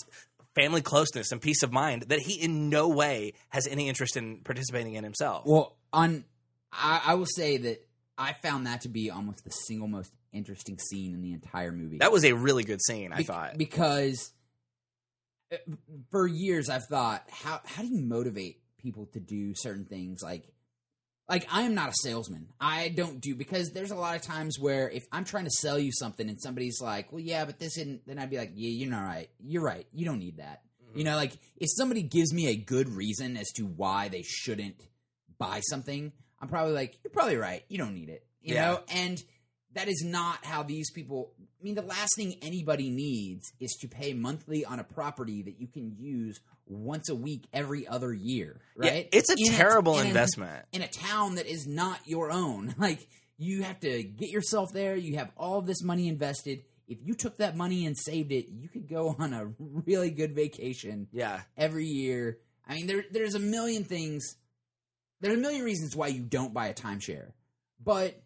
[0.56, 4.40] family closeness and peace of mind that he in no way has any interest in
[4.44, 5.46] participating in himself.
[5.46, 6.26] Well, on
[6.74, 10.78] I, I will say that I found that to be almost the single most interesting
[10.80, 12.00] scene in the entire movie.
[12.00, 13.58] that was a really good scene, I Be- thought.
[13.58, 14.34] because
[15.54, 15.58] uh,
[16.12, 20.44] for years I've thought how how do you motivate people to do certain things like
[21.30, 22.48] like I am not a salesman.
[22.60, 25.78] I don't do because there's a lot of times where if I'm trying to sell
[25.78, 28.70] you something and somebody's like, "Well, yeah, but this isn't," then I'd be like, "Yeah,
[28.70, 29.30] you're not right.
[29.40, 29.86] You're right.
[29.94, 30.62] You don't need that."
[30.96, 34.82] You know, like if somebody gives me a good reason as to why they shouldn't
[35.38, 37.64] buy something, I'm probably like, "You're probably right.
[37.68, 38.66] You don't need it." You Yeah.
[38.72, 39.22] know, and
[39.74, 41.34] that is not how these people.
[41.60, 45.60] I mean, the last thing anybody needs is to pay monthly on a property that
[45.60, 49.10] you can use once a week every other year, Yeah, right?
[49.12, 50.66] it's a In terrible in investment.
[50.72, 52.76] in a town that is not your own.
[52.80, 54.96] Like you have to get yourself there.
[54.96, 56.64] You have all this money invested.
[56.88, 60.34] If you took that money and saved it, you could go on a really good
[60.34, 61.42] vacation yeah.
[61.56, 62.40] every year.
[62.68, 64.36] I mean, there there's a million things.
[65.22, 67.32] There's a million reasons why you don't buy a timeshare,
[67.84, 68.22] but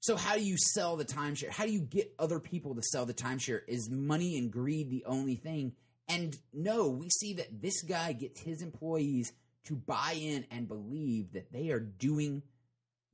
[0.00, 1.50] So how do you sell the timeshare?
[1.50, 3.60] How do you get other people to sell the timeshare?
[3.68, 5.72] Is money and greed the only thing?
[6.12, 9.32] And no, we see that this guy gets his employees
[9.66, 12.42] to buy in and believe that they are doing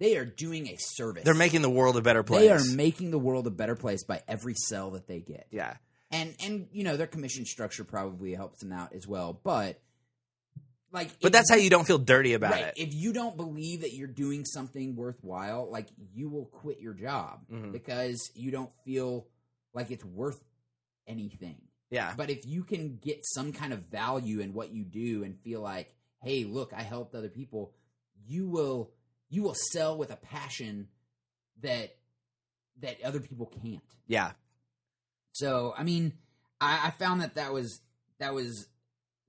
[0.00, 1.24] they are doing a service.
[1.24, 2.40] They're making the world a better place.
[2.42, 5.46] they are making the world a better place by every sell that they get.
[5.50, 5.74] yeah.
[6.10, 9.80] And and you know, their commission structure probably helps them out as well, but
[10.92, 12.64] like But if that's how you- don't feel dirty about right.
[12.66, 12.74] it.
[12.78, 17.40] If you don't believe that you're doing something worthwhile, like you will quit your job
[17.52, 17.72] Mhm.
[17.72, 19.26] because you don't feel
[19.74, 20.42] like it's worth
[21.06, 21.60] anything.
[21.90, 22.12] Yeah.
[22.16, 25.60] But if you can get some kind of value in what you do and feel
[25.60, 27.72] like, hey, look, I helped other people,
[28.26, 28.90] you will
[29.30, 30.88] you will sell with a passion
[31.62, 31.96] that
[32.80, 33.82] that other people can't.
[34.06, 34.32] Yeah.
[35.32, 36.14] So I mean,
[36.60, 37.80] I, I found that that was
[38.18, 38.66] that was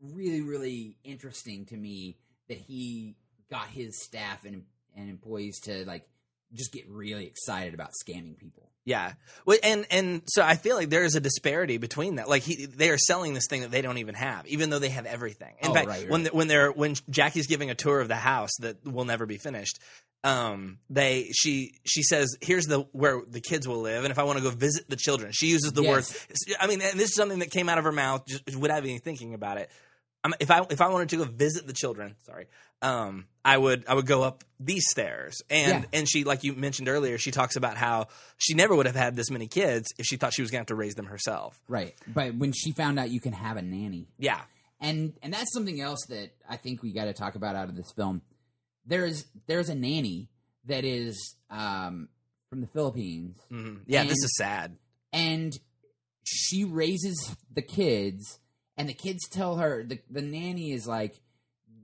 [0.02, 2.18] really really interesting to me
[2.48, 3.16] that he
[3.50, 4.64] got his staff and
[4.96, 6.08] and employees to like
[6.54, 8.70] just get really excited about scamming people.
[8.86, 9.14] Yeah.
[9.46, 12.28] Well, and and so I feel like there is a disparity between that.
[12.28, 14.90] Like he, they are selling this thing that they don't even have, even though they
[14.90, 15.54] have everything.
[15.62, 16.34] In Oh, fact, right, when right.
[16.34, 19.80] when they're when Jackie's giving a tour of the house that will never be finished,
[20.24, 24.24] um, they she she says, "Here's the where the kids will live, and if I
[24.24, 26.28] want to go visit the children," she uses the Yes.
[26.28, 26.56] words.
[26.60, 29.00] I mean, and this is something that came out of her mouth just without even
[29.02, 29.70] thinking about it.
[30.24, 32.48] I'm, if I if I wanted to go visit the children, sorry,
[32.82, 36.00] um, I would I would go up these stairs, and Yeah.
[36.00, 39.16] and she like you mentioned earlier, she talks about how she never would have had
[39.16, 41.60] this many kids if she thought she was going to have to raise them herself.
[41.70, 41.96] Right.
[42.08, 44.42] But when she found out you can have a nanny, Yeah,
[44.82, 47.76] and and that's something else that I think we got to talk about out of
[47.78, 48.22] this film.
[48.86, 50.28] There's there's a nanny
[50.66, 52.10] that is um,
[52.50, 54.04] from the Philippines, hmm yeah.
[54.04, 54.76] this is sad.
[55.14, 55.54] and
[56.26, 58.40] she raises the kids,
[58.80, 61.20] and the kids tell her the the nanny is like,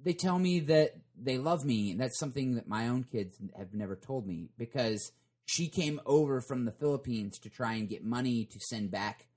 [0.03, 3.73] they tell me that they love me, and that's something that my own kids have
[3.73, 5.12] never told me because
[5.45, 9.27] she came over from the Philippines to try and get money to send back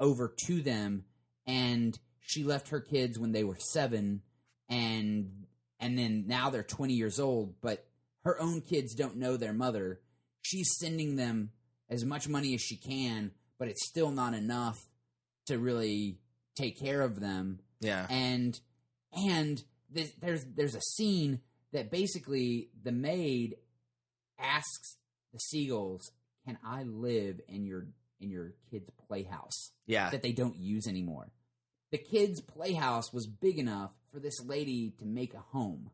[0.00, 1.04] over to them,
[1.46, 4.22] and she left her kids when they were seven,
[4.70, 5.44] and
[5.78, 7.86] and then now they're twenty years old, but
[8.24, 10.00] her own kids don't know their mother.
[10.40, 11.50] She's sending them
[11.90, 14.88] as much money as she can, but it's still not enough
[15.46, 16.18] to really
[16.54, 17.60] take care of them.
[17.80, 18.58] Yeah, And
[19.12, 21.40] and there's there's, there's a scene
[21.72, 23.56] that basically the maid
[24.38, 24.96] asks
[25.32, 26.10] the Siegels,
[26.46, 27.86] "Can I live in your
[28.20, 31.30] in your kids' playhouse yeah, that they don't use anymore?"
[31.90, 35.90] The kids' playhouse was big enough for this lady to make a home,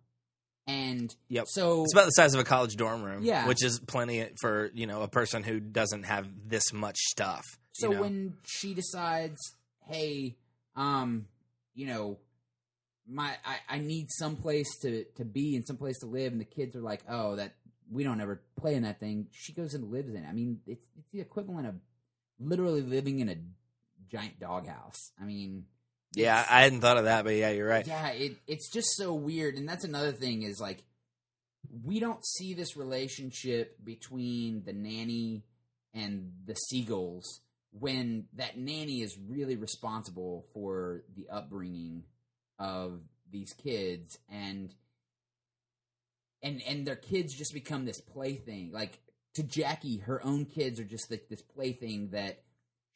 [0.67, 1.47] and Yep.
[1.49, 3.23] so it's about the size of a college dorm room.
[3.25, 3.47] Yeah.
[3.47, 7.45] which is plenty for you know a person who doesn't have this much stuff.
[7.79, 8.01] you So know?
[8.03, 9.39] when she decides,
[9.87, 10.37] hey,
[10.81, 11.27] um,
[11.75, 12.19] you know,
[13.07, 16.41] my I, I need some place to to be and some place to live, and
[16.41, 17.55] the kids are like, oh, that
[17.91, 19.27] we don't ever play in that thing.
[19.33, 20.25] She goes and lives in.
[20.25, 20.29] it.
[20.29, 21.75] I mean, it's it's the equivalent of
[22.39, 23.37] literally living in a
[24.11, 25.13] giant doghouse.
[25.21, 25.67] I mean,
[26.15, 27.87] yeah, I hadn't thought of that, but yeah, you're right.
[27.87, 30.83] yeah, it it's just so weird, and that's another thing is like
[31.85, 35.45] we don't see this relationship between the nanny
[35.93, 37.41] and the Siegels
[37.73, 42.05] when that nanny is really responsible for the upbringing
[42.59, 44.75] of these kids and
[46.43, 48.71] and and their kids just become this plaything.
[48.73, 49.01] Like
[49.35, 52.43] to Jackie her own kids are just like this plaything that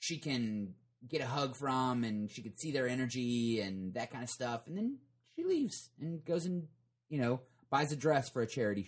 [0.01, 0.75] she can
[1.09, 4.67] get a hug from and she could see their energy and that kind of stuff.
[4.67, 4.99] And then
[5.37, 6.67] she leaves and goes and
[7.09, 7.41] you know
[7.75, 8.87] buys a dress for a charity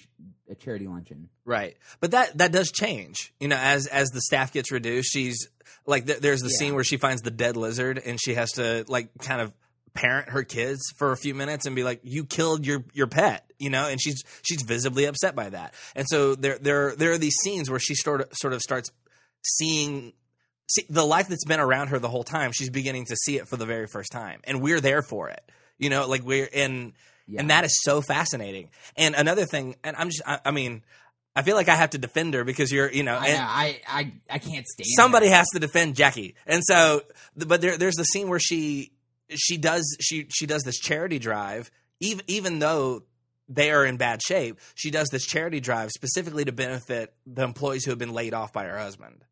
[0.48, 3.32] a charity luncheon Right, but that that does change.
[3.40, 5.48] You know, as as the staff gets reduced, she's
[5.86, 6.58] like th- there's the Yeah.
[6.58, 9.52] scene where she finds the dead lizard and she has to like kind of
[9.94, 13.50] parent her kids for a few minutes and be like, "You killed your your pet,"
[13.58, 15.74] you know, and she's she's visibly upset by that.
[15.94, 18.90] And so there there there are these scenes where she sort of sort of starts
[19.42, 20.12] seeing.
[20.68, 23.46] See, the life that's been around her the whole time, she's beginning to see it
[23.48, 25.42] for the very first time, and we're there for it.
[25.78, 26.92] You know, like we're in,
[27.28, 27.40] Yeah.
[27.40, 28.70] and that is so fascinating.
[28.96, 30.82] And another thing, and I'm just, I, I mean,
[31.34, 34.12] I feel like I have to defend her because you're, you know, I, I I
[34.30, 35.34] I can't stand somebody her.
[35.34, 36.34] has to defend Jackie.
[36.46, 37.02] And so,
[37.36, 38.92] but there, there's the scene where she
[39.34, 43.02] she does she she does this charity drive, even even though
[43.48, 44.58] they are in bad shape.
[44.74, 48.52] She does this charity drive specifically to benefit the employees who have been laid off
[48.52, 49.24] by her husband.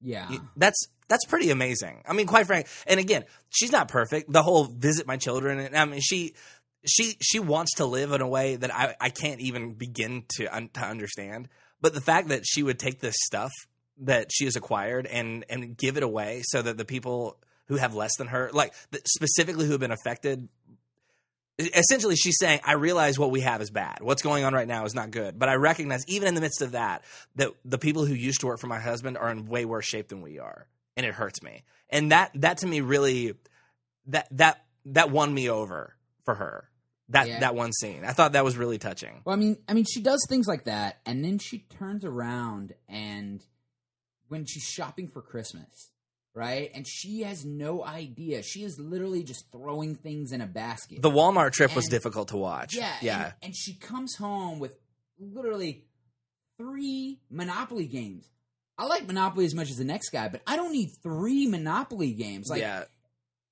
[0.00, 2.02] yeah That's that's pretty amazing.
[2.06, 2.66] I mean, quite frank.
[2.86, 4.30] And again, she's not perfect.
[4.30, 6.34] The whole visit my children, and I mean, she
[6.84, 10.46] she she wants to live in a way that I I can't even begin to
[10.46, 11.48] un, to understand.
[11.80, 13.52] But the fact that she would take this stuff
[13.98, 17.94] that she has acquired and and give it away so that the people who have
[17.94, 18.72] less than her, like
[19.04, 20.48] specifically who have been affected
[21.58, 23.98] essentially she's saying i realize what we have is bad.
[24.00, 25.38] What's going on right now is not good.
[25.38, 27.02] But i recognize even in the midst of that
[27.34, 30.08] that the people who used to work for my husband are in way worse shape
[30.08, 30.68] than we are.
[30.96, 31.64] And it hurts me.
[31.90, 33.34] And that that to me really
[34.06, 35.96] that that that won me over
[36.28, 36.68] for her
[37.08, 37.40] that Yeah.
[37.40, 40.02] that one scene i thought that was really touching Well, I mean, I mean, she
[40.02, 43.42] does things like that, and then she turns around and
[44.28, 45.90] when she's shopping for Christmas,
[46.34, 46.70] right?
[46.74, 48.42] And she has no idea.
[48.42, 51.00] She is literally just throwing things in a basket.
[51.00, 54.76] the walmart trip was difficult to watch yeah, yeah And, and she comes home with
[55.18, 55.86] literally
[56.58, 58.28] three Monopoly games.
[58.76, 62.12] I like Monopoly as much as the next guy, but I don't need three Monopoly
[62.12, 62.48] games.
[62.50, 62.84] Like, yeah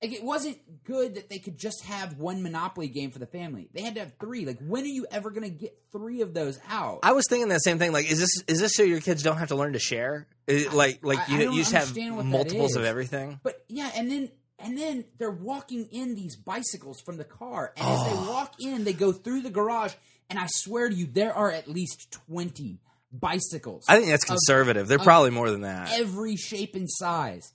[0.01, 3.67] like it wasn't good that they could just have one Monopoly game for the family.
[3.73, 4.45] They had to have three.
[4.45, 6.99] Like, when are you ever going to get three of those out?
[7.03, 7.91] I was thinking that same thing.
[7.91, 10.27] Like, is this is this so your kids don't have to learn to share?
[10.45, 13.39] Is- like, like I- you, I you just have multiples of everything.
[13.43, 14.29] But yeah, and then
[14.59, 18.09] and then they're walking in these bicycles from the car, and as Oh.
[18.09, 19.93] they walk in, they go through the garage,
[20.29, 22.79] and I swear to you, there are at least twenty
[23.11, 23.85] bicycles.
[23.87, 24.87] I think that's of conservative.
[24.87, 25.91] They're of probably more than that.
[25.93, 27.51] every shape and size.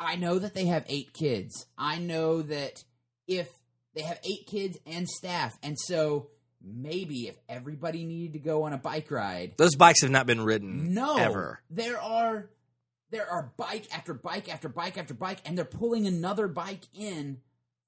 [0.00, 1.66] I know that they have eight kids.
[1.76, 2.82] I know that
[3.28, 3.48] if
[3.94, 6.28] they have eight kids and staff, and so
[6.62, 10.40] maybe if everybody needed to go on a bike ride, Those bikes have not been
[10.40, 11.60] ridden no, ever.
[11.70, 12.48] There are
[13.10, 17.38] there are bike after bike after bike after bike, and they're pulling another bike in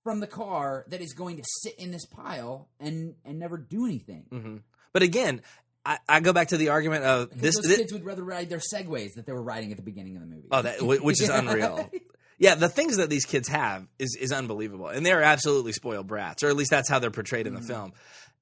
[0.04, 3.86] from the car that is going to sit in this pile and and never do
[3.86, 4.26] anything.
[4.30, 4.56] hmm
[4.92, 5.40] But again,
[5.84, 7.56] I, I go back to the argument of this.
[7.56, 10.16] those thi- kids would rather ride their segways that they were riding at the beginning
[10.16, 10.48] of the movie.
[10.50, 11.90] oh, that which is unreal.
[12.38, 16.42] Yeah, the things that these kids have is is unbelievable, and they're absolutely spoiled brats,
[16.42, 17.66] or at least that's how they're portrayed in the mm.
[17.66, 17.92] film.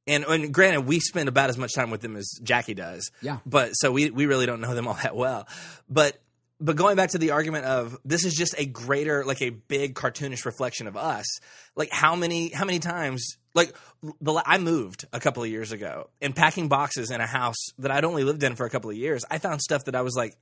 [0.06, 3.10] And, and granted, we spend about as much time with them as Jackie does.
[3.20, 3.38] Yeah.
[3.44, 5.46] But so we we really don't know them all that well.
[5.88, 6.20] But
[6.60, 9.94] but going back to the argument of this is just a greater, like a big
[9.94, 11.26] cartoonish reflection of us.
[11.74, 13.74] Like how many how many times like
[14.20, 17.90] the I moved a couple of years ago and packing boxes in a house that
[17.90, 19.24] I'd only lived in for a couple of years.
[19.30, 20.36] I found stuff that I was like,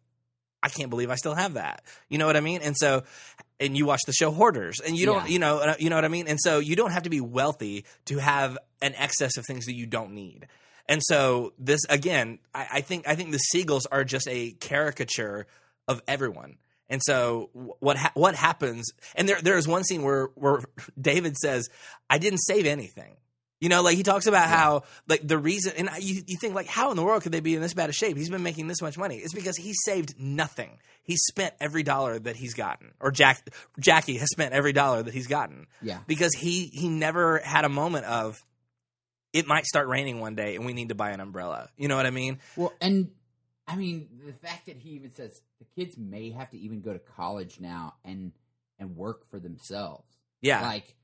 [0.62, 1.82] I can't believe I still have that.
[2.08, 2.62] You know what I mean?
[2.62, 3.04] And so,
[3.60, 5.28] and you watch the show Hoarders, and you don't, Yeah.
[5.28, 6.26] you know, uh, you know what I mean.
[6.26, 9.74] And so, you don't have to be wealthy to have an excess of things that
[9.74, 10.48] you don't need.
[10.88, 15.46] And so, this again, I, I think, I think the Siegels are just a caricature
[15.88, 16.58] of everyone.
[16.90, 18.86] And so, what ha- what happens?
[19.14, 20.60] And there there is one scene where where
[21.00, 21.68] David says,
[22.08, 23.16] "I didn't save anything."
[23.60, 26.68] You know, like he talks about how like the reason, and you, you think like,
[26.68, 28.16] how in the world could they be in this bad a shape?
[28.16, 29.16] He's been making this much money.
[29.16, 30.78] It's because he saved nothing.
[31.02, 35.12] He's spent every dollar that he's gotten, or Jack Jackie has spent every dollar that
[35.12, 35.66] he's gotten.
[35.82, 35.98] Yeah.
[36.06, 38.38] because he he never had a moment of
[39.32, 41.68] it might start raining one day and we need to buy an umbrella.
[41.76, 42.38] You know what I mean?
[42.56, 43.10] Well, and
[43.68, 46.92] I mean the fact that he even says the kids may have to even go
[46.92, 48.32] to college now and
[48.78, 50.04] and work for themselves.
[50.40, 50.94] Yeah, Like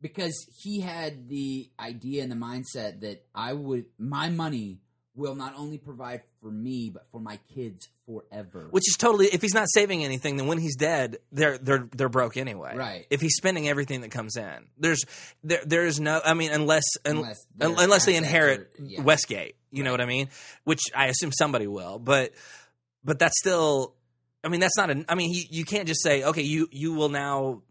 [0.00, 4.80] because he had the idea and the mindset that I would my money
[5.14, 8.68] will not only provide for me but for my kids forever.
[8.70, 9.26] which is totally.
[9.26, 12.74] If he's not saving anything, then when he's dead, they're they're they're broke anyway.
[12.76, 13.06] Right.
[13.10, 15.04] If he's spending everything that comes in, there's
[15.44, 16.20] there there is no.
[16.24, 19.02] I mean, unless Unless un- unless they inherit are- yeah.
[19.02, 20.28] Westgate, you know what I mean?
[20.64, 22.32] Which I assume somebody will, but
[23.04, 23.94] but that's still.
[24.44, 25.04] I mean, that's not a.
[25.08, 27.62] I mean, you, you can't just say, okay, you you will now.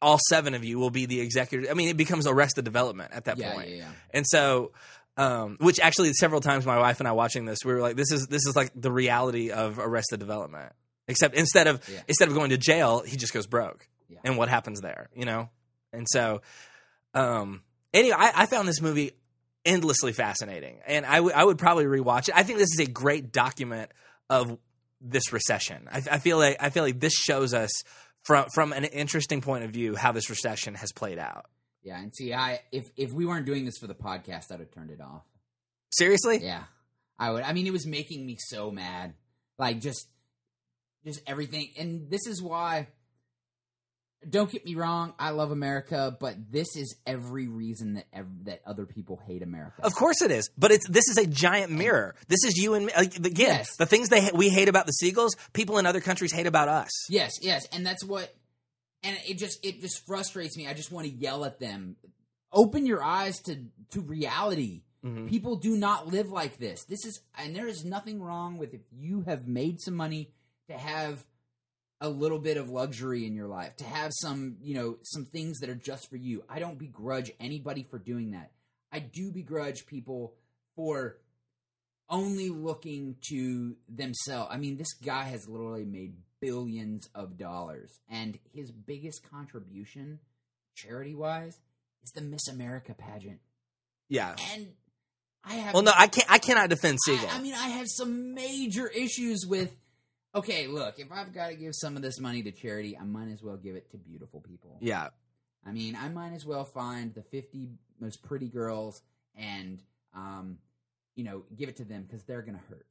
[0.00, 1.68] All seven of you will be the executive.
[1.70, 3.70] I mean, it becomes Arrested Development at that yeah, point.
[3.70, 3.88] yeah, yeah.
[4.14, 4.70] And so,
[5.18, 8.10] um, which actually several times my wife and I watching this, we were like, this
[8.12, 10.72] is this is like the reality of Arrested Development.
[11.08, 12.00] Except instead of Yeah.
[12.08, 13.86] instead of going to jail, he just goes broke.
[14.08, 14.18] Yeah.
[14.24, 15.50] And what happens there, you know?
[15.92, 16.40] And so,
[17.14, 19.12] um, anyway, I, I found this movie
[19.64, 22.34] endlessly fascinating, and I I would probably rewatch it.
[22.36, 23.90] I think this is a great document
[24.30, 24.56] of
[25.00, 25.88] this recession.
[25.90, 27.70] I, I feel like I feel like this shows us
[28.22, 31.46] from from an interesting point of view how this recession has played out.
[31.82, 34.70] Yeah, and see, I if if we weren't doing this for the podcast, I'd have
[34.72, 35.22] turned it off.
[35.92, 36.38] Seriously?
[36.42, 36.64] Yeah,
[37.18, 37.42] I would.
[37.44, 39.14] I mean, it was making me so mad.
[39.58, 40.06] Like just,
[41.04, 41.70] just everything.
[41.78, 42.88] And this is why.
[44.28, 45.14] Don't get me wrong.
[45.16, 49.80] I love America, but this is every reason that ev- that other people hate America.
[49.84, 52.16] Of course it is, but it's this is a giant mirror.
[52.26, 52.92] This is you and me.
[52.96, 53.76] Like, again, Yes.
[53.76, 56.90] the things they we hate about the Siegels, people in other countries hate about us.
[57.08, 58.34] Yes, yes, and that's what.
[59.02, 60.66] And it just it just frustrates me.
[60.66, 61.96] I just want to yell at them.
[62.52, 63.56] Open your eyes to
[63.90, 64.82] to reality.
[65.04, 65.28] Mhm.
[65.28, 66.84] People do not live like this.
[66.84, 70.32] This is and there is nothing wrong with if you have made some money
[70.68, 71.26] to have
[72.00, 75.58] a little bit of luxury in your life, to have some, you know, some things
[75.58, 76.44] that are just for you.
[76.48, 78.52] I don't begrudge anybody for doing that.
[78.92, 80.34] I do begrudge people
[80.76, 81.18] for
[82.08, 84.48] only looking to themselves.
[84.52, 90.18] I mean, this guy has literally made billions of dollars, and his biggest contribution,
[90.74, 91.58] charity wise,
[92.02, 93.40] is the Miss America pageant,
[94.08, 94.36] Yeah.
[94.54, 94.68] and
[95.44, 96.30] I have Well, no, I can't.
[96.30, 99.74] I cannot defend I, I mean, I have some major issues with.
[100.34, 103.28] Okay, look, if I've got to give some of this money to charity, I might
[103.32, 104.76] as well give it to beautiful people.
[104.80, 105.08] yeah.
[105.66, 107.68] I mean, I might as well find the 50
[108.00, 109.02] most pretty girls
[109.34, 109.82] and,
[110.14, 110.58] um,
[111.16, 112.86] you know, give it to them because they're gonna hurt.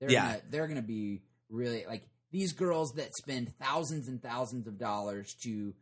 [0.00, 0.26] They're Yeah.
[0.26, 2.02] gonna, they're gonna be really like
[2.32, 5.74] these girls that spend thousands and thousands of dollars to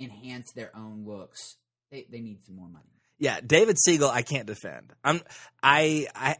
[0.00, 1.56] enhance their own looks.
[1.90, 2.84] They they need some more money.
[3.18, 4.92] Yeah, David Siegel, I can't defend.
[5.02, 5.20] I'm,
[5.60, 6.36] I, I,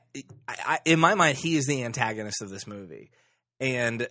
[0.47, 3.11] I, in my mind, he is the antagonist of this movie,
[3.59, 4.07] and,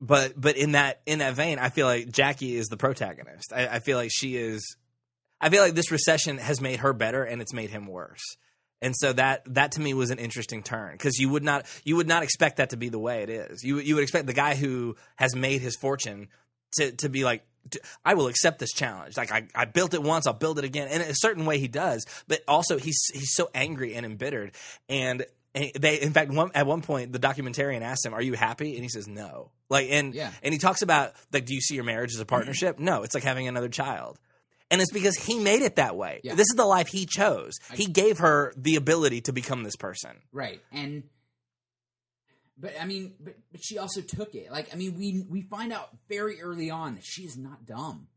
[0.00, 3.52] but, but in that, in that vein, I feel like Jackie is the protagonist.
[3.54, 4.76] I, I feel like she is.
[5.40, 8.24] I feel like this recession has made her better, and it's made him worse.
[8.80, 11.96] And so that that to me was an interesting turn because you would not you
[11.96, 13.64] would not expect that to be the way it is.
[13.64, 16.28] You you would expect the guy who has made his fortune
[16.76, 17.44] to to be like
[18.04, 19.16] I will accept this challenge.
[19.16, 20.88] Like I, I built it once, I'll build it again.
[20.88, 24.52] And in a certain way he does, but also he's he's so angry and embittered.
[24.88, 28.34] And and they in fact one, at one point the documentarian asked him, "Are you
[28.34, 30.30] happy?" And he says, "No." Like and Yeah.
[30.42, 32.84] and he talks about like, "Do you see your marriage as a partnership?" Mm-hmm.
[32.84, 34.18] no, it's like having another child.
[34.70, 36.20] And it's because he made it that way.
[36.22, 36.34] Yeah.
[36.34, 37.54] This is the life he chose.
[37.72, 40.10] he gave her the ability to become this person.
[40.32, 40.60] Right.
[40.72, 41.04] And
[42.58, 44.50] but I mean, but but she also took it.
[44.50, 48.08] Like I mean, we we find out very early on that she is not dumb.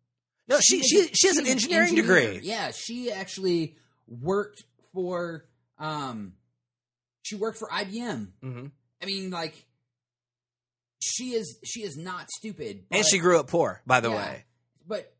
[0.47, 2.31] No, she she a- she has an engineering engineer.
[2.31, 2.39] degree.
[2.43, 3.75] Yeah, she actually
[4.07, 5.45] worked for
[5.79, 6.33] um
[7.23, 8.27] she worked for IBM.
[8.41, 8.65] hmm
[9.01, 9.65] I mean, like
[11.01, 12.83] she is she is not stupid.
[12.91, 14.15] And she grew up poor, by the Yeah.
[14.15, 14.45] way.
[14.87, 15.13] but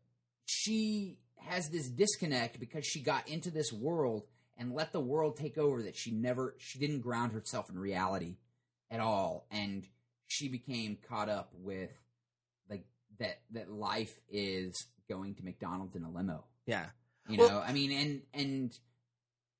[0.46, 4.24] she has this disconnect because she got into this world
[4.58, 8.36] and let the world take over that she never she didn't ground herself in reality
[8.90, 9.86] at all and
[10.26, 11.90] she became caught up with
[12.70, 12.84] like
[13.18, 16.86] that that life is going to McDonald's in a limo Yeah.
[17.28, 18.78] you Well- know I mean and and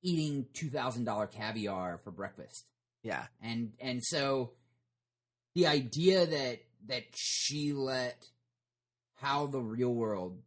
[0.03, 2.67] eating $2000 caviar for breakfast
[3.03, 3.27] Yeah.
[3.41, 4.53] and and so
[5.55, 8.27] the idea that that she let
[9.15, 10.43] how the real world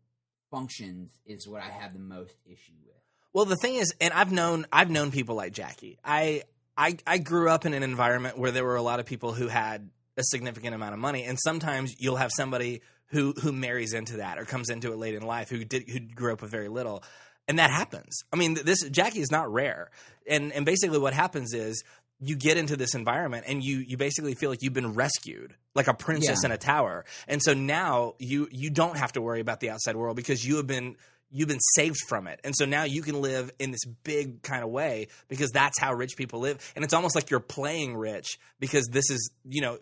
[0.55, 2.95] functions is what I have the most issue with.
[3.33, 5.97] Well, the thing is, and I've known I've known people like Jackie.
[6.03, 6.43] I
[6.77, 9.47] I I grew up in an environment where there were a lot of people who
[9.47, 14.17] had a significant amount of money, and sometimes you'll have somebody who who marries into
[14.17, 16.69] that or comes into it late in life who did who grew up with very
[16.69, 17.03] little.
[17.47, 18.23] And that happens.
[18.33, 19.91] I mean, this Jackie is not rare.
[20.27, 21.83] And and basically what happens is
[22.27, 25.87] you get into this environment and you you basically feel like you've been rescued like
[25.87, 26.47] a princess Yeah.
[26.47, 27.05] in a tower.
[27.27, 30.57] And so now you you don't have to worry about the outside world because you
[30.57, 30.95] have been
[31.31, 32.39] you've been saved from it.
[32.43, 35.93] And so now you can live in this big kind of way because that's how
[35.93, 36.59] rich people live.
[36.75, 39.79] And it's almost like you're playing rich because this is, you know,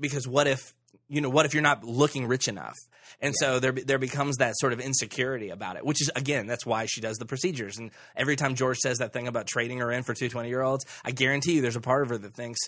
[0.00, 0.74] because what if
[1.08, 2.76] you know, what if you're not looking rich enough?
[3.20, 6.66] And so there there becomes that sort of insecurity about it, which is again, that's
[6.66, 7.78] why she does the procedures.
[7.78, 10.62] And every time George says that thing about trading her in for two 20 year
[10.62, 12.60] olds, I guarantee you there's a part of her that thinks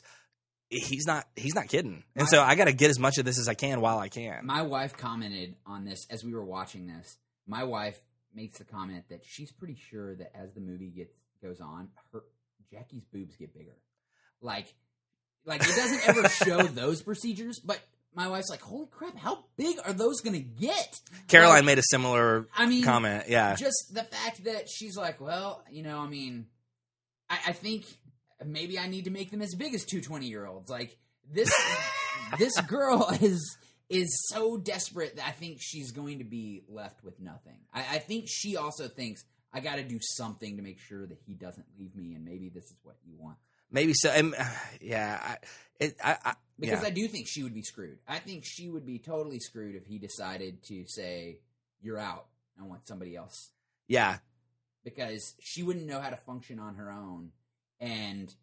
[0.71, 2.05] he's not he's not kidding.
[2.17, 4.09] And so I got to get as much of this as I can while I
[4.09, 4.47] can.
[4.47, 7.19] My wife commented on this as we were watching this.
[7.47, 7.99] My wife
[8.35, 12.25] makes the comment that she's pretty sure that as the movie gets goes on, her
[12.71, 13.77] Jackie's boobs get bigger.
[14.41, 14.75] Like
[15.45, 17.81] like it doesn't ever show those procedures, but
[18.19, 21.79] my wife's like, "Holy crap, how big are those going to get?" Caroline Like, made
[21.79, 23.25] a similar I mean, comment.
[23.29, 23.55] Yeah.
[23.55, 26.47] just the fact that she's like, well, you know, I mean,
[27.31, 27.85] I, I think
[28.45, 30.69] maybe I need to make them as big as two 20 year olds.
[30.69, 30.99] Like
[31.31, 31.49] this,
[32.39, 33.57] this girl is
[33.89, 37.61] is so desperate that I think she's going to be left with nothing.
[37.73, 41.19] I, I think she also thinks I got to do something to make sure that
[41.25, 43.39] he doesn't leave me, and maybe this is what you want.
[43.71, 44.11] Maybe so.
[44.11, 44.35] And,
[44.81, 45.19] yeah.
[45.23, 45.37] I,
[45.81, 46.89] it, I, I, Because yeah.
[46.89, 47.99] I do think she would be screwed.
[48.09, 51.39] I think she would be totally screwed if he decided to say,
[51.81, 52.27] "You're out.
[52.61, 53.51] I want somebody else."
[53.89, 54.19] yeah.
[54.85, 57.31] because she wouldn't know how to function on her own
[57.81, 58.35] and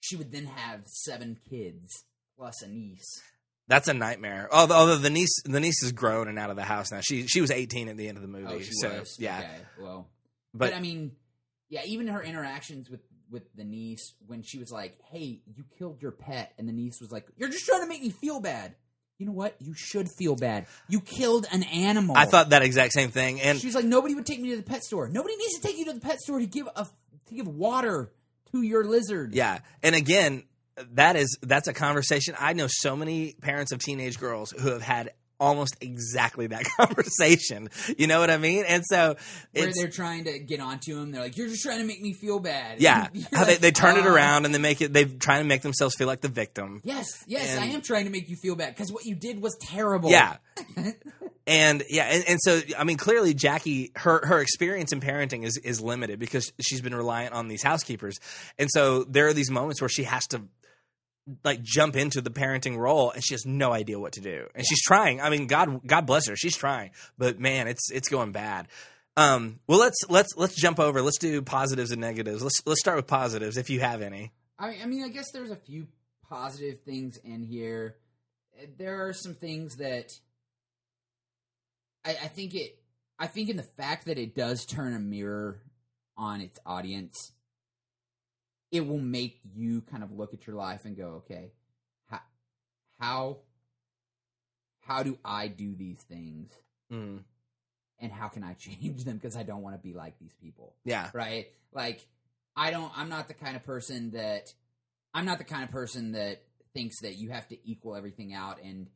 [0.00, 2.04] she would then have seven kids
[2.36, 3.22] plus a niece
[3.68, 4.48] That's a nightmare.
[4.50, 7.00] Although, although the niece, the niece is grown and out of the house now.
[7.00, 8.54] She she was 18 at the end of the oh, movie.
[8.54, 9.38] oh so was yeah.
[9.38, 10.08] okay well
[10.52, 11.12] but, But, i mean
[11.68, 13.00] yeah even her interactions with
[13.32, 17.00] with the niece when she was like hey you killed your pet and the niece
[17.00, 18.74] was like you're just trying to make me feel bad
[19.18, 22.92] you know what you should feel bad you killed an animal I thought that exact
[22.92, 23.40] same thing.
[23.40, 25.78] And she's like nobody would take me to the pet store nobody needs to take
[25.78, 26.86] you to the pet store to give a
[27.26, 28.12] to give water
[28.52, 30.44] to your lizard Yeah, and again,
[30.92, 32.34] that is that's a conversation.
[32.38, 35.12] I know so many parents of teenage girls who have had
[35.42, 37.68] almost exactly that conversation.
[37.98, 38.64] You know what I mean?
[38.66, 39.16] And so
[39.52, 41.10] where they're trying to get onto him.
[41.10, 43.70] They're like, "You're just trying to make me feel bad." yeah, how they, like, they
[43.72, 44.92] turn it "Uh, around and they make it.
[44.92, 46.80] They try to make themselves feel like the victim.
[46.84, 49.42] Yes, yes, And- I am trying to make you feel bad because what you did
[49.42, 50.10] was terrible.
[50.10, 50.36] Yeah.
[51.44, 55.56] And yeah, and, and so I mean, clearly Jackie, her her experience in parenting is
[55.56, 58.20] is limited because she's been reliant on these housekeepers,
[58.60, 60.42] and so there are these moments where she has to
[61.44, 64.66] like jump into the parenting role, and she has no idea what to do, and
[64.66, 65.20] she's trying.
[65.20, 68.68] I mean, God God bless her, she's trying, but man, it's it's going bad.
[69.16, 71.02] Um, well, let's let's let's jump over.
[71.02, 72.42] Let's do positives and negatives.
[72.42, 74.32] Let's let's start with positives if you have any.
[74.58, 75.86] I, I mean, I guess there's a few
[76.28, 77.96] positive things in here.
[78.78, 80.12] There are some things that
[82.04, 82.78] I, I think it.
[83.18, 85.60] I think in the fact that it does turn a mirror
[86.16, 87.32] on its audience,
[88.72, 91.52] it will make you kind of look at your life and go, okay,
[92.06, 92.20] how
[92.98, 93.36] how
[94.80, 96.50] how do I do these things,
[96.90, 97.20] Mm,
[98.00, 99.16] and how can I change them?
[99.16, 100.74] Because I don't want to be like these people.
[100.84, 101.46] Yeah, right?
[101.72, 102.06] Like
[102.56, 104.52] I don't I'm not the kind of person that
[105.14, 106.42] I'm not the kind of person that
[106.74, 108.88] thinks that you have to equal everything out and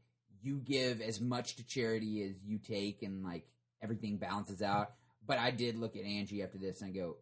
[0.42, 3.46] you give as much to charity as you take and like
[3.82, 4.92] everything balances out.
[5.26, 7.16] But I did look at Angie after this and go,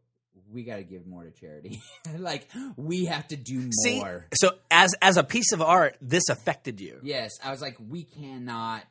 [0.51, 1.83] we got to give more to charity.
[2.19, 4.27] like we have to do See, more.
[4.35, 7.01] so as as a piece of art, this affected you.
[7.03, 8.87] Yes, I was like, we cannot.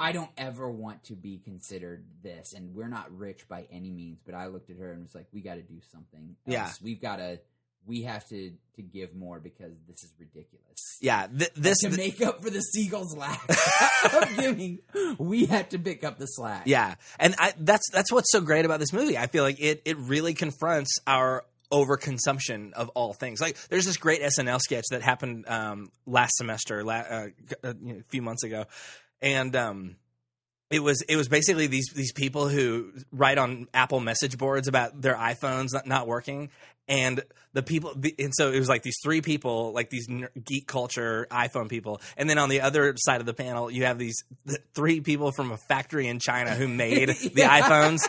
[0.00, 4.20] I don't ever want to be considered this, and we're not rich by any means.
[4.24, 6.36] But I looked at her and was like, we got to do something.
[6.46, 6.52] Else.
[6.54, 6.70] Yeah.
[6.82, 7.40] we've got to.
[7.88, 10.98] We have to to give more because this is ridiculous.
[11.00, 13.42] Yeah, th- this to th- make up for the Siegels' lack
[14.14, 14.78] of giving,
[15.18, 16.62] we have to pick up the slack.
[16.66, 19.16] Yeah, and I, that's that's what's so great about this movie.
[19.18, 23.40] I feel like it it really confronts our overconsumption of all things.
[23.40, 27.26] Like, there's this great SNL sketch that happened um, last semester, la- uh,
[27.64, 28.64] uh, a few months ago,
[29.20, 29.96] and um,
[30.70, 35.00] it was it was basically these these people who write on Apple message boards about
[35.00, 36.50] their iPhones not, not working,
[36.88, 37.22] and
[37.52, 40.06] the people the, and so it was like these three people, like these
[40.44, 43.98] geek culture iPhone people, and then on the other side of the panel, you have
[43.98, 47.60] these th- three people from a factory in China who made the Yeah.
[47.60, 48.00] iPhones,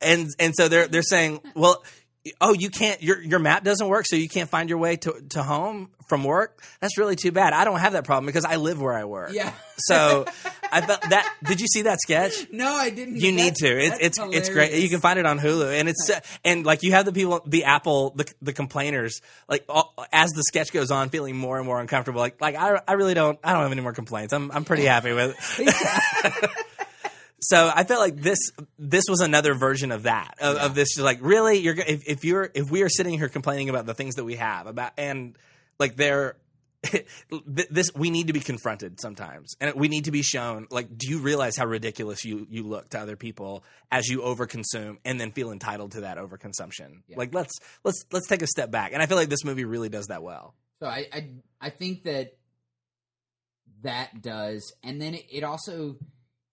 [0.00, 1.82] and and so they're they're saying, well.
[2.40, 3.02] Oh, you can't.
[3.02, 6.22] Your your map doesn't work, so you can't find your way to to home from
[6.22, 6.62] work.
[6.80, 7.52] That's really too bad.
[7.52, 9.32] I don't have that problem because I live where I work.
[9.32, 9.52] Yeah.
[9.78, 10.26] So
[10.70, 11.34] I felt that.
[11.42, 12.46] Did you see that sketch?
[12.52, 13.16] No, I didn't.
[13.16, 13.66] You need to.
[13.66, 14.74] It's it's it's great.
[14.74, 17.40] You can find it on Hulu, and it's uh, and like you have the people,
[17.46, 21.66] the Apple, the the complainers, like all, as the sketch goes on, feeling more and
[21.66, 22.20] more uncomfortable.
[22.20, 24.32] Like like I I really don't I don't have any more complaints.
[24.32, 26.50] I'm I'm pretty happy with it.
[27.42, 28.38] so I felt like this
[28.78, 30.98] this was another version of that of, of this.
[30.98, 34.14] Like really, you're if if you're if we are sitting here complaining about the things
[34.14, 35.36] that we have about and
[35.78, 36.36] like they're.
[37.46, 41.08] this we need to be confronted sometimes and we need to be shown like do
[41.08, 43.62] you realize how ridiculous you you look to other people
[43.92, 47.52] as you overconsume and then feel entitled to that overconsumption like let's
[47.84, 50.24] let's let's take a step back and i feel like this movie really does that
[50.24, 51.28] well So I, I
[51.60, 52.36] I think that
[53.82, 55.96] that does, and then it, it also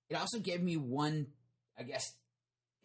[0.10, 1.28] it also gave me one,
[1.78, 2.04] I guess,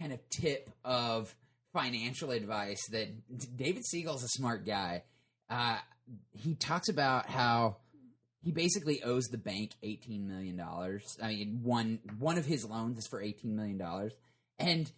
[0.01, 1.35] kind of tip of
[1.73, 3.09] financial advice that
[3.57, 5.03] David Siegel's a smart guy.
[5.49, 5.79] Uh,
[6.33, 7.77] he talks about how
[8.43, 11.17] he basically owes the bank eighteen million dollars.
[11.23, 14.13] I mean, one one of his loans is for eighteen million dollars,
[14.59, 14.91] and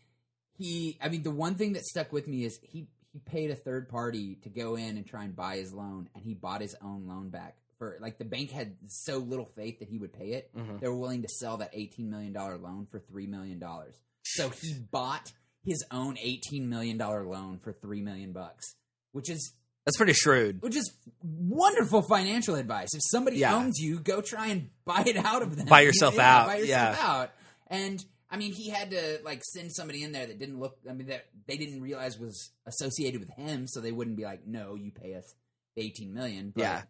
[0.58, 0.98] he.
[1.00, 3.88] I mean, the one thing that stuck with me is he he paid a third
[3.88, 7.06] party to go in and try and buy his loan, and he bought his own
[7.06, 10.50] loan back for like the bank had so little faith that he would pay it.
[10.56, 10.78] Mm-hmm.
[10.80, 13.94] They were willing to sell that eighteen million dollar loan for three million dollars.
[14.24, 15.32] So he bought
[15.64, 18.64] his own eighteen million dollar loan for three million bucks,
[19.12, 19.52] which is
[19.84, 22.88] that's pretty shrewd which is wonderful financial advice.
[22.94, 23.54] If somebody Yeah.
[23.56, 25.66] owns you, go try and buy it out of them.
[25.66, 26.46] Buy yourself Yeah, out.
[26.46, 27.06] Buy yourself Yeah.
[27.06, 27.30] out.
[27.68, 30.78] And I mean, he had to like send somebody in there that didn't look.
[30.88, 34.44] I mean, that they didn't realize was associated with him, so they wouldn't be like,
[34.46, 35.32] "No, you pay us
[35.76, 36.50] eighteen million.
[36.54, 36.82] But, Yeah.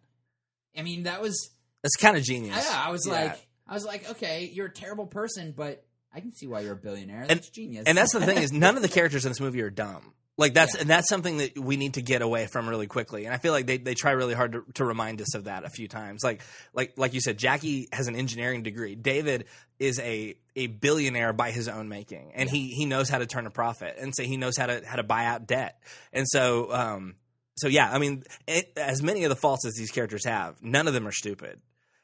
[0.77, 1.49] I mean, that was
[1.81, 2.83] that's kind of genius yeah.
[2.85, 3.13] I was Yeah.
[3.13, 6.73] like, I was like, okay, you're a terrible person, but I can see why you're
[6.73, 7.21] a billionaire.
[7.21, 7.83] And- That's genius.
[7.87, 10.53] and that's the thing is none of the characters in this movie are dumb like
[10.53, 10.81] that's Yeah.
[10.81, 13.51] and that's something that we need to get away from really quickly and i feel
[13.53, 16.23] like they, they try really hard to, to remind us of that a few times
[16.23, 16.41] like
[16.75, 19.45] like like you said jackie has an engineering degree david
[19.79, 23.47] is a a billionaire by his own making and he he knows how to turn
[23.47, 25.81] a profit and so he knows how to how to buy out debt
[26.13, 27.15] and so um
[27.57, 30.87] so yeah i mean it, as many of the faults as these characters have none
[30.87, 31.59] of them are stupid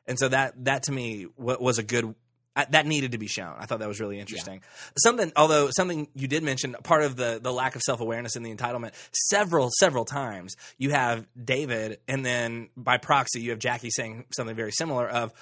[0.05, 2.13] and so that that to me wa- was a good
[2.55, 3.55] I, that needed to be shown.
[3.57, 4.61] I thought that was really interesting.
[5.01, 8.45] Something, although something you did mention, part of the the lack of self awareness and
[8.45, 8.91] the entitlement.
[9.11, 14.55] Several several times you have David, and then by proxy you have Jackie saying something
[14.55, 15.33] very similar of.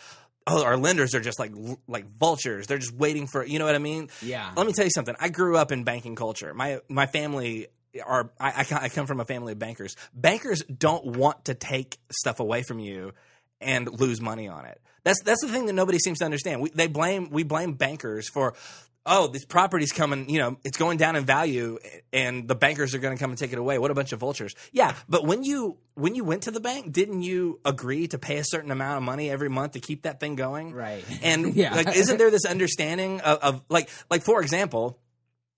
[0.48, 1.52] Oh, our lenders are just like
[1.88, 2.66] like vultures.
[2.66, 4.10] They're just waiting for you know what I mean.
[4.24, 4.50] Yeah.
[4.56, 5.16] Let me tell you something.
[5.20, 6.54] I grew up in banking culture.
[6.54, 7.68] My my family
[8.06, 9.96] are I, I I come from a family of bankers.
[10.14, 13.14] Bankers don't want to take stuff away from you
[13.60, 14.82] and lose money on it.
[15.04, 16.62] That's that's the thing that nobody seems to understand.
[16.62, 18.54] We, they blame we blame bankers for
[19.04, 21.80] oh this property's coming you know it's going down in value
[22.14, 23.80] and the bankers are going to come and take it away.
[23.80, 24.54] What a bunch of vultures.
[24.72, 28.38] Yeah, but when you when you went to the bank, didn't you agree to pay
[28.38, 30.72] a certain amount of money every month to keep that thing going?
[30.74, 31.04] Right.
[31.24, 31.74] And Yeah.
[31.76, 35.00] like isn't there this understanding of, of like like for example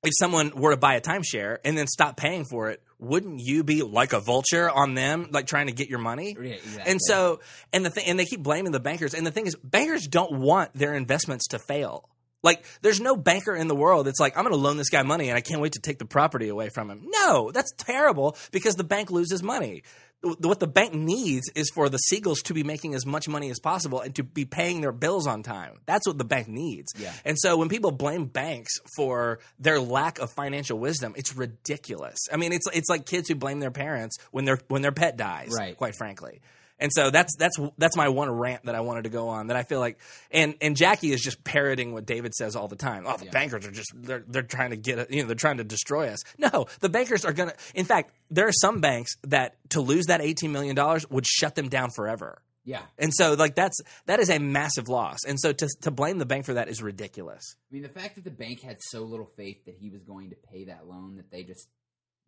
[0.04, 3.64] if someone were to buy a timeshare and then stop paying for it, wouldn't you
[3.64, 6.36] be like a vulture on them, like trying to get your money?
[6.40, 6.92] Yeah, exactly.
[6.92, 7.40] And so,
[7.72, 9.14] and the thing, and they keep blaming the bankers.
[9.14, 12.10] And the thing is, bankers don't want their investments to fail.
[12.44, 15.02] Like, there's no banker in the world that's like, I'm going to loan this guy
[15.04, 17.06] money and I can't wait to take the property away from him.
[17.06, 19.84] No, that's terrible because the bank loses money.
[20.24, 23.60] What the bank needs is for the Siegels to be making as much money as
[23.60, 25.80] possible and to be paying their bills on time.
[25.86, 26.94] That's what the bank needs.
[26.98, 27.12] Yeah.
[27.26, 32.18] And so when people blame banks for their lack of financial wisdom, it's ridiculous.
[32.32, 35.18] I mean, it's it's like kids who blame their parents when their when their pet
[35.18, 35.50] dies.
[35.52, 35.76] Right.
[35.76, 36.42] Quite frankly.
[36.84, 39.48] And so that's that's that's my one rant that I wanted to go on.
[39.48, 39.98] That I feel like,
[40.30, 43.06] and and Jackie is just parroting what David says all the time.
[43.08, 45.64] Oh, the bankers are just they're they're trying to get you know they're trying to
[45.64, 46.20] destroy us.
[46.38, 47.54] No, the bankers are gonna.
[47.74, 51.56] In fact, there are some banks that to lose that eighteen million dollars would shut
[51.56, 52.42] them down forever.
[52.66, 52.82] yeah.
[52.98, 55.20] And so like that's that is a massive loss.
[55.26, 57.56] And so to to blame the bank for that is ridiculous.
[57.72, 60.32] I mean, the fact that the bank had so little faith that he was going
[60.32, 61.70] to pay that loan that they just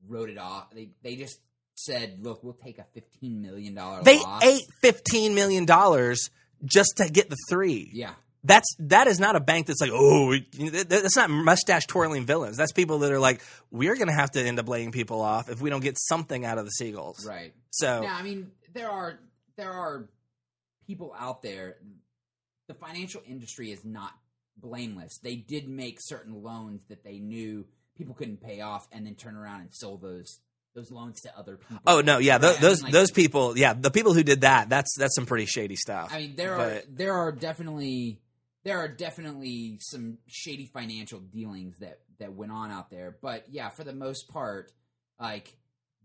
[0.08, 0.72] wrote it off.
[0.74, 1.40] They they just
[1.76, 6.30] said, "Look, we'll take a fifteen million dollar They loss." ate fifteen million dollars
[6.64, 7.92] just to get the three.
[7.94, 8.14] Yeah,
[8.44, 10.36] That's that is not a bank that's like oh
[10.88, 12.58] that's not mustache twirling villains.
[12.58, 15.50] That's people that are like we're going to have to end up laying people off
[15.50, 17.26] if we don't get something out of the Siegels.
[17.28, 17.54] right.
[17.72, 19.20] So yeah, I mean, there are
[19.58, 20.10] there are
[20.88, 21.78] people out there.
[22.68, 24.12] The financial industry is not
[24.58, 25.20] blameless.
[25.22, 29.36] They did make certain loans that they knew people couldn't pay off, and then turn
[29.36, 30.40] around and sold those
[30.76, 31.82] those loans to other people.
[31.88, 32.42] oh no yeah Right?
[32.42, 35.16] th- I mean, those like- those people yeah the people who did that that's that's
[35.16, 36.10] some pretty shady stuff.
[36.14, 38.20] I mean, there are there are definitely
[38.64, 43.16] there are definitely some shady financial dealings that that went on out there.
[43.22, 44.72] But yeah, for the most part,
[45.20, 45.56] like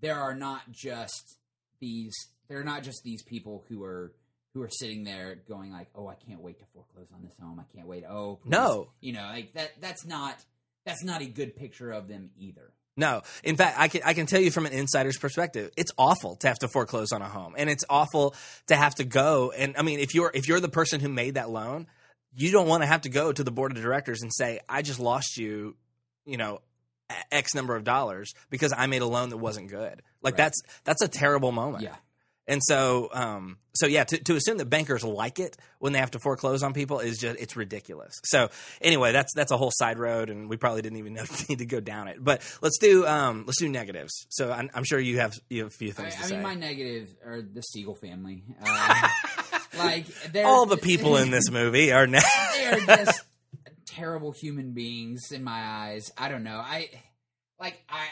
[0.00, 1.36] there are not just
[1.80, 2.12] these
[2.48, 4.12] there are not just these people who are
[4.54, 7.60] who are sitting there going like, "Oh, I can't wait to foreclose on this home.
[7.60, 8.88] I can't wait." Oh, please." No.
[9.00, 9.80] you know, like that.
[9.80, 10.36] That's not
[10.84, 12.72] that's not a good picture of them either.
[12.96, 16.36] No, in fact, I can I can tell you from an insider's perspective, it's awful
[16.36, 18.34] to have to foreclose on a home, and it's awful
[18.66, 19.52] to have to go.
[19.56, 21.86] And I mean, if you're if you're the person who made that loan,
[22.34, 24.82] you don't want to have to go to the board of directors and say, "I
[24.82, 25.76] just lost you,"
[26.26, 26.60] you know,
[27.32, 30.02] X number of dollars because I made a loan that wasn't good.
[30.22, 30.38] Like Right.
[30.38, 31.84] that's that's a terrible moment.
[31.84, 31.96] Yeah.
[32.50, 36.10] And so, um, so yeah, to, to assume that bankers like it when they have
[36.10, 38.20] to foreclose on people is just it's ridiculous.
[38.24, 41.60] So anyway, that's that's a whole side road, and we probably didn't even know, need
[41.60, 42.16] to go down it.
[42.18, 44.26] But let's do um, let's do negatives.
[44.30, 46.34] So I'm, I'm sure you have you have a few I, things to I say.
[46.34, 48.42] mean, my negative are the Siegel family.
[48.60, 49.08] Uh,
[49.78, 50.06] like
[50.44, 52.20] All the people in this movie are ne-
[52.56, 53.22] they are just
[53.86, 56.10] terrible human beings in my eyes.
[56.18, 56.58] I don't know.
[56.58, 56.90] I
[57.60, 58.06] like I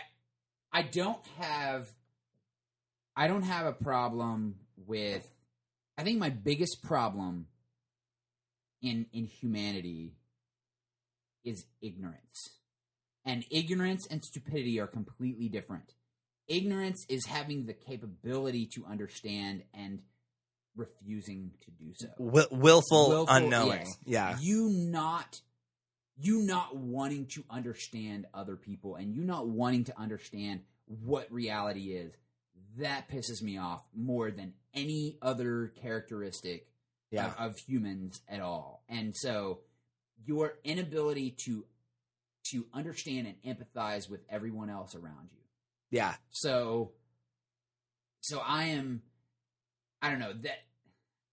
[0.72, 1.88] I don't have
[3.18, 4.54] I don't have a problem
[4.86, 5.28] with
[5.98, 7.48] I think my biggest problem
[8.80, 10.14] in in humanity
[11.44, 12.60] is ignorance.
[13.24, 15.94] And ignorance and stupidity are completely different.
[16.46, 20.00] Ignorance is having the capability to understand and
[20.76, 23.80] refusing to do so Will, willful, willful- unknowing.
[23.80, 23.98] yes.
[24.06, 25.40] Yeah, you not
[26.20, 31.92] you not wanting to understand other people and you not wanting to understand what reality
[31.92, 32.12] is
[32.78, 36.66] that pisses me off more than any other characteristic
[37.10, 39.60] yeah, of, of humans at all and so
[40.26, 41.64] your inability to
[42.44, 45.38] to understand and empathize with everyone else around you
[45.90, 46.14] yeah.
[46.30, 46.92] so
[48.20, 49.02] so I am
[50.02, 50.58] I don't know that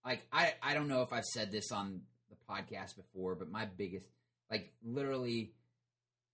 [0.04, 3.66] like I I don't know if I've said this on the podcast before, but my
[3.66, 4.06] biggest
[4.50, 5.52] like literally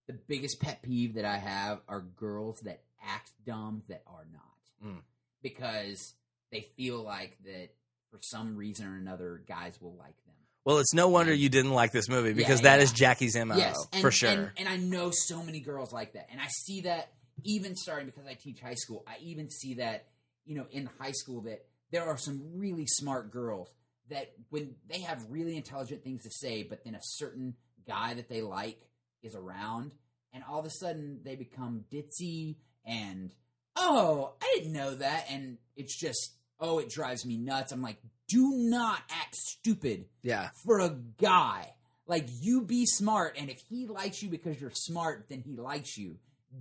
[0.06, 4.42] the biggest pet peeve that I have are girls that act dumb that are not.
[4.84, 5.00] Mm.
[5.42, 6.14] Because
[6.50, 7.70] they feel like that
[8.10, 10.34] for some reason or another guys will like them.
[10.64, 12.96] Well, it's no wonder you didn't like this movie because Yeah, that is yeah.
[12.96, 14.30] Jackie's mo Yes, and, for sure.
[14.30, 17.12] And, and I know so many girls like that, and I see that
[17.44, 19.04] even starting because I teach high school.
[19.08, 20.06] I even see that
[20.44, 23.74] you know in high school that there are some really smart girls
[24.10, 27.54] that when they have really intelligent things to say, but then a certain
[27.86, 28.80] guy that they like
[29.22, 29.94] is around,
[30.32, 33.32] and all of a sudden they become ditzy and
[33.76, 37.72] oh, I didn't know that, and it's just oh, it drives me nuts.
[37.72, 37.96] I'm like,
[38.28, 41.74] do not act stupid yeah, for a guy.
[42.06, 45.96] Like you be smart, and if he likes you because you're smart, then he likes
[45.96, 46.16] you.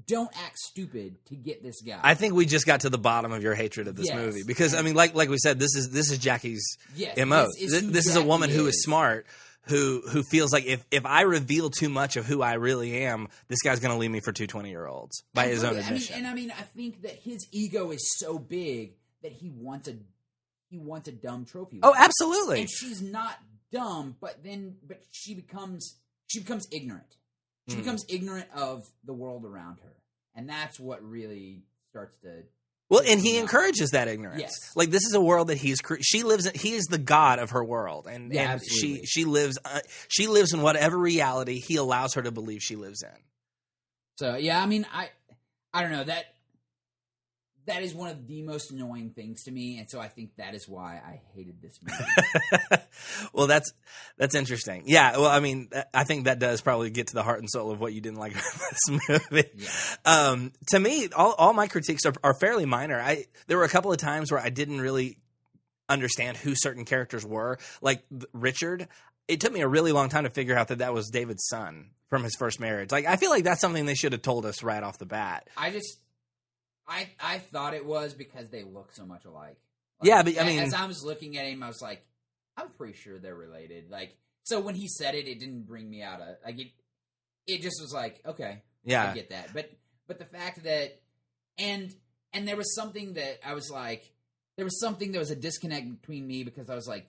[0.08, 2.00] don't act stupid to get this guy.
[2.02, 4.16] I think we just got to the bottom of your hatred of this Yes.
[4.16, 7.46] movie because I mean, like like we said, this is this is Jackie's Yes, mo.
[7.46, 8.76] this is This, who this is a woman who is.
[8.76, 9.26] is smart,
[9.68, 13.28] who who feels like if if I reveal too much of who I really am,
[13.48, 15.74] this guy's going to leave me for two 20 year olds by his own I
[15.78, 16.16] mean, admission.
[16.18, 18.94] and I mean, I think that his ego is so big
[19.24, 19.96] that he wants a
[20.70, 21.80] he wants a dumb trophy.
[21.84, 22.62] oh, absolutely.
[22.62, 23.38] And she's not
[23.72, 25.98] dumb, but then but she becomes
[26.28, 27.18] she becomes ignorant.
[27.70, 27.80] She Mm.
[27.80, 29.94] becomes ignorant of the world around her,
[30.36, 32.44] and that's what really starts to.
[32.92, 34.42] Well, and he encourages that ignorance.
[34.42, 34.52] Yes.
[34.76, 36.54] Like this is a world that he's cre- she lives in.
[36.54, 39.80] He is the god of her world, and, Yeah, and she she lives uh,
[40.10, 43.18] she lives in whatever reality he allows her to believe she lives in.
[44.18, 45.10] So yeah, I mean, I
[45.74, 46.31] I don't know that
[47.66, 50.56] that is one of the most annoying things to me, and so I think that
[50.56, 52.84] is why I hated this movie.
[53.34, 53.72] well, that's
[54.18, 54.84] that's interesting.
[54.86, 55.18] Yeah.
[55.18, 57.80] Well, I mean, I think that does probably get to the heart and soul of
[57.80, 59.50] what you didn't like about this movie.
[59.56, 59.96] Yeah.
[60.06, 63.00] Um, to me, all all my critiques are, are fairly minor.
[63.00, 65.18] I there were a couple of times where I didn't really
[65.88, 68.04] understand who certain characters were, like
[68.34, 68.88] Richard.
[69.28, 71.92] It took me a really long time to figure out that that was David's son
[72.10, 72.92] from his first marriage.
[72.92, 75.48] Like, I feel like that's something they should have told us right off the bat.
[75.56, 76.00] I just
[76.88, 79.58] I I thought it was because they look so much alike.
[80.04, 82.02] Yeah, but, I mean- as I was looking at him, I was like,
[82.58, 83.90] I'm pretty sure they're related.
[83.92, 86.72] Like, so when he said it, it didn't bring me out of like it.
[87.48, 89.12] It just was like, okay, Yeah.
[89.12, 89.54] I get that.
[89.54, 89.72] But
[90.08, 91.00] but the fact that
[91.58, 91.94] and
[92.34, 94.12] and there was something that I was like,
[94.58, 97.08] there was something that was a disconnect between me because I was like,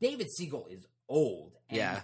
[0.00, 1.52] David Siegel is old.
[1.68, 2.00] And, Yeah.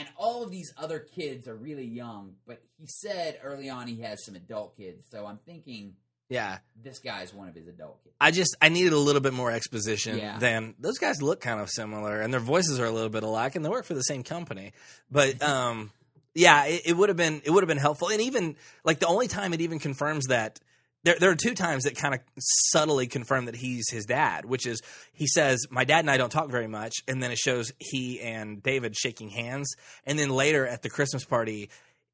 [0.00, 4.00] And all of these other kids are really young, but he said early on he
[4.00, 5.04] has some adult kids.
[5.10, 5.94] So I'm thinking
[6.30, 6.60] Yeah.
[6.82, 8.14] this guy's one of his adult kids.
[8.18, 10.38] I just I needed a little bit more exposition Yeah.
[10.38, 13.56] than those guys look kind of similar and their voices are a little bit alike
[13.56, 14.72] and they work for the same company.
[15.10, 15.90] But um
[16.34, 18.08] yeah, it, it would have been it would have been helpful.
[18.08, 20.60] And even like the only time it even confirms that
[21.04, 24.66] there there are two times that kind of subtly confirm that he's his dad, which
[24.66, 24.80] is
[25.12, 28.20] he says, My dad and I don't talk very much, and then it shows he
[28.20, 29.74] and David shaking hands,
[30.04, 31.70] and then later at the Christmas party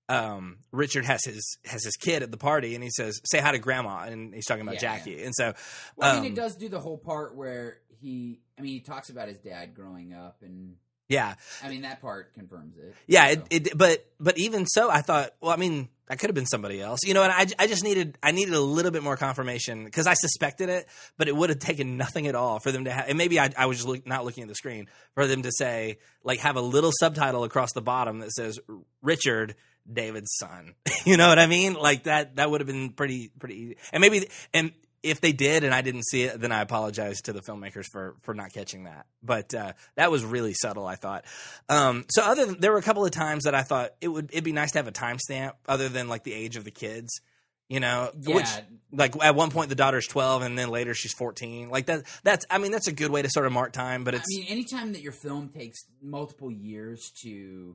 [0.08, 3.52] um, Richard has his has his kid at the party, and he says, "Say hi
[3.52, 5.22] to Grandma," and he's talking about Yeah, Jackie.
[5.22, 5.54] And so,
[5.96, 8.80] Well, I mean, um, it does do the whole part where he, I mean, he
[8.80, 10.76] talks about his dad growing up, and
[11.08, 12.94] yeah, I mean that part confirms it.
[13.06, 13.32] yeah.
[13.34, 16.34] So- It, it, but but even so, I thought, well, I mean, that could have
[16.34, 17.22] been somebody else, you know.
[17.22, 20.68] And I, I just needed I needed a little bit more confirmation because I suspected
[20.68, 20.88] it,
[21.18, 23.08] but it would have taken nothing at all for them to have.
[23.08, 25.52] And maybe I, I was just look, not looking at the screen for them to
[25.52, 28.58] say like have a little subtitle across the bottom that says
[29.02, 29.54] Richard.
[29.92, 31.74] David's son, you know what I mean?
[31.74, 32.34] Like that.
[32.36, 33.76] That would have been pretty, pretty easy.
[33.92, 34.72] And maybe, and
[35.06, 38.16] if they did, and I didn't see it, then I apologize to the filmmakers for
[38.22, 39.06] for not catching that.
[39.22, 40.86] But uh, that was really subtle.
[40.86, 41.24] I thought.
[41.68, 44.30] Um, so other than, there were a couple of times that I thought it would
[44.32, 47.20] it'd be nice to have a timestamp other than like the age of the kids.
[47.68, 48.60] You know, which Yeah.
[48.92, 51.68] like at one point the daughter's twelve and then later she's fourteen.
[51.68, 52.04] Like that.
[52.22, 54.04] That's I mean that's a good way to sort of mark time.
[54.04, 57.74] But I it's mean, anytime that your film takes multiple years to,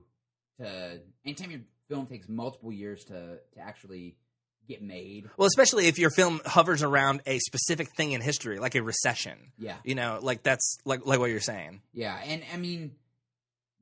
[0.61, 4.15] to, anytime your film takes multiple years to to actually
[4.67, 8.75] get made, well, especially if your film hovers around a specific thing in history, like
[8.75, 9.51] a recession.
[9.57, 11.81] yeah, You know, like that's like like what you're saying.
[11.93, 12.91] Yeah, and I mean,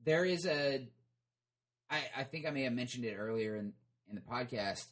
[0.04, 0.86] there is a.
[1.90, 3.72] I I think I may have mentioned it earlier in
[4.08, 4.86] in the podcast.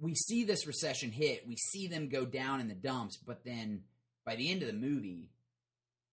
[0.00, 1.46] We see this recession hit.
[1.46, 3.82] We see them go down in the dumps, but then
[4.24, 5.30] by the end of the movie,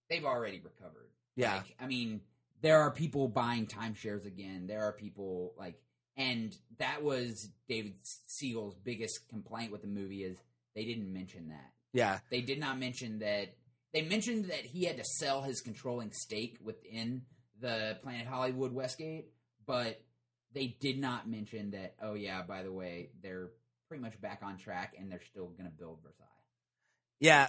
[0.09, 1.09] they've already recovered.
[1.35, 1.57] Yeah.
[1.57, 2.21] Like, I mean,
[2.61, 4.65] there are people buying timeshares again.
[4.65, 5.75] There are people like,
[6.17, 10.37] and that was David Siegel's biggest complaint with the movie is
[10.75, 11.71] they didn't mention that.
[11.93, 12.19] Yeah.
[12.29, 13.55] They did not mention that.
[13.93, 17.23] They mentioned that he had to sell his controlling stake within
[17.61, 19.27] the Planet Hollywood Westgate,
[19.65, 20.01] but
[20.53, 21.95] they did not mention that.
[22.01, 23.49] Oh yeah, by the way, they're
[23.87, 26.25] pretty much back on track and they're still going to build Versailles.
[27.19, 27.47] Yeah,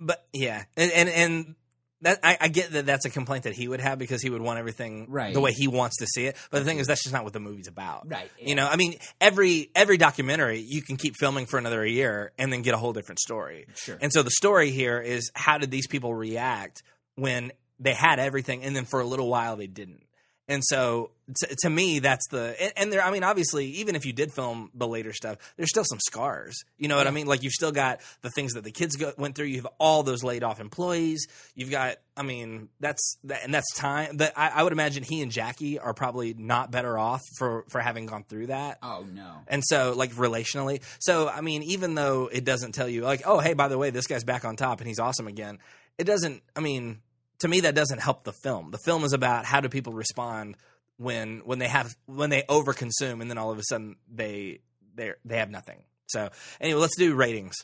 [0.00, 1.54] but yeah, and and, and
[2.02, 4.42] that I, I get that that's a complaint that he would have because he would
[4.42, 5.32] want everything Right.
[5.32, 6.36] the way he wants to see it.
[6.50, 8.10] But the thing is, that's just not what the movie's about.
[8.10, 8.30] Right.
[8.38, 12.52] You know, I mean, every every documentary you can keep filming for another year and
[12.52, 13.66] then get a whole different story.
[13.74, 13.98] Sure.
[14.00, 16.82] And so the story here is how did these people react
[17.14, 20.02] when they had everything and then for a little while they didn't.
[20.48, 23.02] And so to, to me, that's the and, and there.
[23.02, 26.62] I mean, obviously, even if you did film the later stuff, there's still some scars.
[26.78, 27.26] You know what I mean?
[27.26, 29.46] Like you've still got the things that the kids go, went through.
[29.46, 31.26] You have all those laid off employees.
[31.54, 31.96] You've got.
[32.16, 34.18] I mean, that's that, and that's time.
[34.18, 37.80] That I, I would imagine he and Jackie are probably not better off for for
[37.80, 38.78] having gone through that.
[38.82, 39.32] Oh no.
[39.48, 43.40] And so, like relationally, so I mean, even though it doesn't tell you, like, oh,
[43.40, 45.58] hey, by the way, this guy's back on top and he's awesome again,
[45.98, 46.42] it doesn't.
[46.54, 47.00] I mean,
[47.40, 48.70] to me, that doesn't help the film.
[48.70, 50.56] The film is about how do people respond
[50.98, 54.60] when when they have when they overconsume and then all of a sudden they
[54.94, 55.82] they they have nothing.
[56.06, 56.30] So
[56.60, 57.56] anyway, let's do ratings.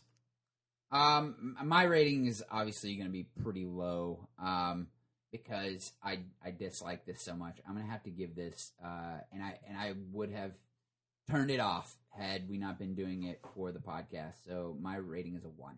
[0.91, 4.29] Um, my rating is obviously going to be pretty low.
[4.39, 4.89] Um,
[5.33, 7.59] because I I dislike this so much.
[7.67, 8.73] I'm gonna have to give this.
[8.85, 10.53] Uh, and I and I would have
[11.29, 14.35] turned it off had we not been doing it for the podcast.
[14.47, 15.77] So my rating is a one.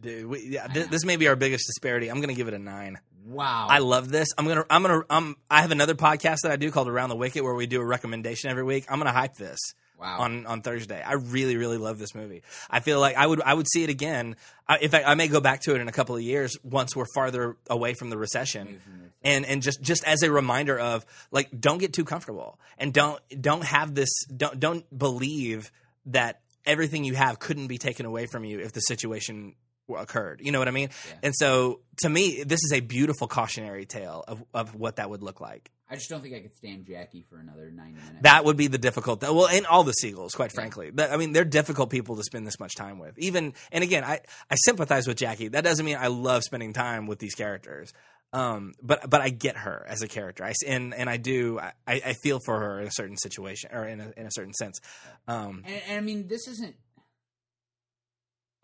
[0.00, 2.10] Dude, we, yeah, this, this may be our biggest disparity.
[2.10, 2.98] I'm gonna give it a nine.
[3.26, 3.68] Wow.
[3.70, 4.28] I love this.
[4.36, 7.16] I'm gonna I'm gonna um I have another podcast that I do called Around the
[7.16, 8.84] Wicket where we do a recommendation every week.
[8.88, 9.58] I'm gonna hype this.
[9.98, 10.18] Wow.
[10.20, 12.42] On on Thursday, I really really love this movie.
[12.68, 14.36] I feel like I would I would see it again.
[14.68, 16.94] I, in fact, I may go back to it in a couple of years once
[16.96, 18.80] we're farther away from the recession,
[19.22, 23.20] and and just just as a reminder of like don't get too comfortable and don't
[23.40, 25.70] don't have this don't don't believe
[26.06, 29.54] that everything you have couldn't be taken away from you if the situation
[29.88, 30.40] occurred.
[30.42, 30.90] You know what I mean?
[31.22, 35.22] And so to me, this is a beautiful cautionary tale of of what that would
[35.22, 35.70] look like.
[35.88, 38.22] I just don't think I could stand Jackie for another ninety minutes.
[38.22, 39.22] That would be the difficult.
[39.22, 40.90] Well, and all the Siegels, quite frankly.
[40.90, 43.18] But, I mean, they're difficult people to spend this much time with.
[43.18, 44.20] Even and again, I
[44.50, 45.48] I sympathize with Jackie.
[45.48, 47.92] That doesn't mean I love spending time with these characters.
[48.32, 50.42] Um, but but I get her as a character.
[50.42, 51.60] I and and I do.
[51.60, 54.54] I, I feel for her in a certain situation or in a in a certain
[54.54, 54.80] sense.
[55.28, 56.74] Um, and, and I mean, this isn't.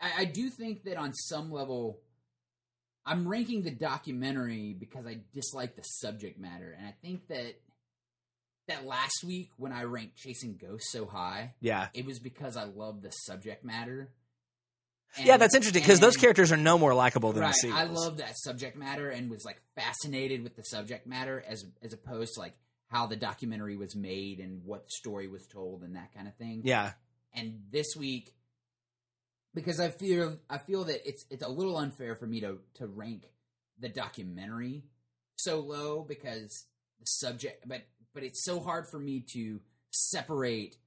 [0.01, 1.99] I, I do think that on some level,
[3.05, 7.55] I'm ranking the documentary because I dislike the subject matter, and I think that
[8.67, 11.87] that last week when I ranked Chasing Ghosts so high, yeah.
[11.93, 14.11] it was because I love the subject matter.
[15.21, 18.17] yeah, that's interesting because those characters are no more likable than right, the I love
[18.17, 22.39] that subject matter and was like fascinated with the subject matter as as opposed to
[22.39, 22.53] like
[22.87, 26.61] how the documentary was made and what story was told and that kind of thing.
[26.65, 26.91] yeah,
[27.33, 28.33] And this week,
[29.53, 32.87] because I feel I feel that it's it's a little unfair for me to to
[32.87, 33.25] rank
[33.79, 34.83] the documentary
[35.35, 36.65] so low because
[36.99, 37.81] the subject, but
[38.13, 39.59] but it's so hard for me to
[39.91, 40.77] separate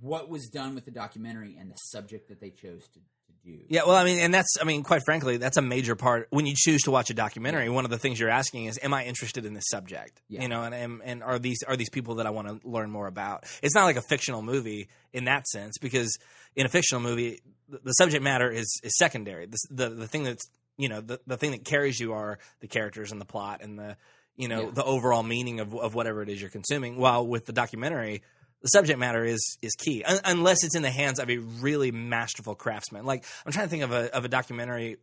[0.00, 3.00] what was done with the documentary and the subject that they chose to,
[3.44, 3.58] do.
[3.68, 6.46] Yeah, well, I mean, and that's, I mean, quite frankly, that's a major part when
[6.46, 7.68] you choose to watch a documentary.
[7.68, 10.20] One of the things you're asking is, am I interested in this subject?
[10.28, 10.42] Yeah.
[10.42, 12.90] You know, and, and and are these are these people that I want to learn
[12.90, 13.44] more about?
[13.62, 16.16] It's not like a fictional movie in that sense because
[16.56, 19.46] in a fictional movie, the, the subject matter is is secondary.
[19.46, 20.44] The, the the thing that's
[20.76, 23.78] you know the the thing that carries you are the characters and the plot and
[23.78, 23.96] the
[24.36, 24.70] you know Yeah.
[24.72, 26.96] the overall meaning of of whatever it is you're consuming.
[26.96, 28.22] While with the documentary,
[28.62, 31.90] the subject matter is is key, Un- unless it's in the hands of a really
[31.90, 33.04] masterful craftsman.
[33.04, 34.98] Like I'm trying to think of a of a documentary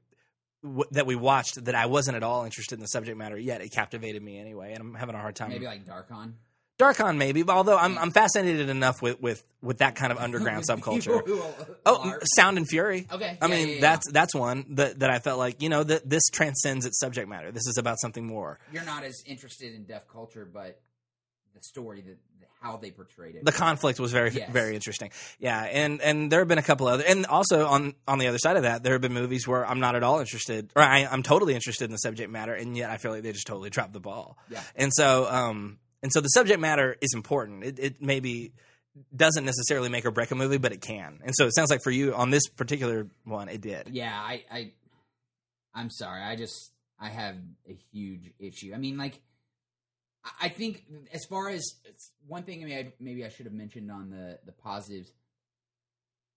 [0.64, 3.62] w- that we watched that I wasn't at all interested in the subject matter yet.
[3.62, 5.49] It captivated me anyway, and I'm having a hard time.
[5.49, 6.34] Maybe like Darkon.
[6.80, 7.43] Darkon, maybe.
[7.43, 11.22] But although I'm I'm fascinated enough with with with that kind of underground subculture.
[11.86, 13.05] Oh, Sound and Fury.
[13.12, 13.82] Okay, I yeah, mean yeah, yeah.
[13.82, 17.28] that's that's one that that I felt like you know that this transcends its subject
[17.28, 17.51] matter.
[17.51, 18.60] This is about something more.
[18.72, 20.80] You're not as interested in deaf culture, but
[21.53, 22.18] the story, that
[22.62, 23.45] how they portrayed it.
[23.45, 24.51] the conflict was very Yes.
[24.51, 28.20] very interesting yeah and and there have been a couple other and also on on
[28.20, 30.70] the other side of that there have been movies where i'm not at all interested
[30.76, 33.32] or I, i'm totally interested in the subject matter and yet i feel like they
[33.32, 34.62] just totally dropped the ball Yeah.
[34.76, 38.51] and so um and so the subject matter is important it, it maybe
[39.16, 41.82] doesn't necessarily make or break a movie but it can and so it sounds like
[41.82, 44.72] for you on this particular one it did yeah, I, I,
[45.74, 46.22] I'm sorry.
[46.22, 47.36] I just I have
[47.70, 48.72] a huge issue.
[48.74, 49.22] I mean, like,
[50.24, 51.63] I- I think as far as
[52.28, 55.11] one thing, maybe I, maybe I should have mentioned on the the positives.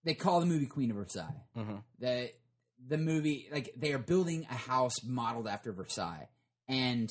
[0.05, 1.43] They call the movie Queen of Versailles.
[1.57, 1.83] Mhm.
[1.99, 2.33] The
[2.89, 6.29] the movie like they are building a house modeled after Versailles,
[6.69, 7.09] and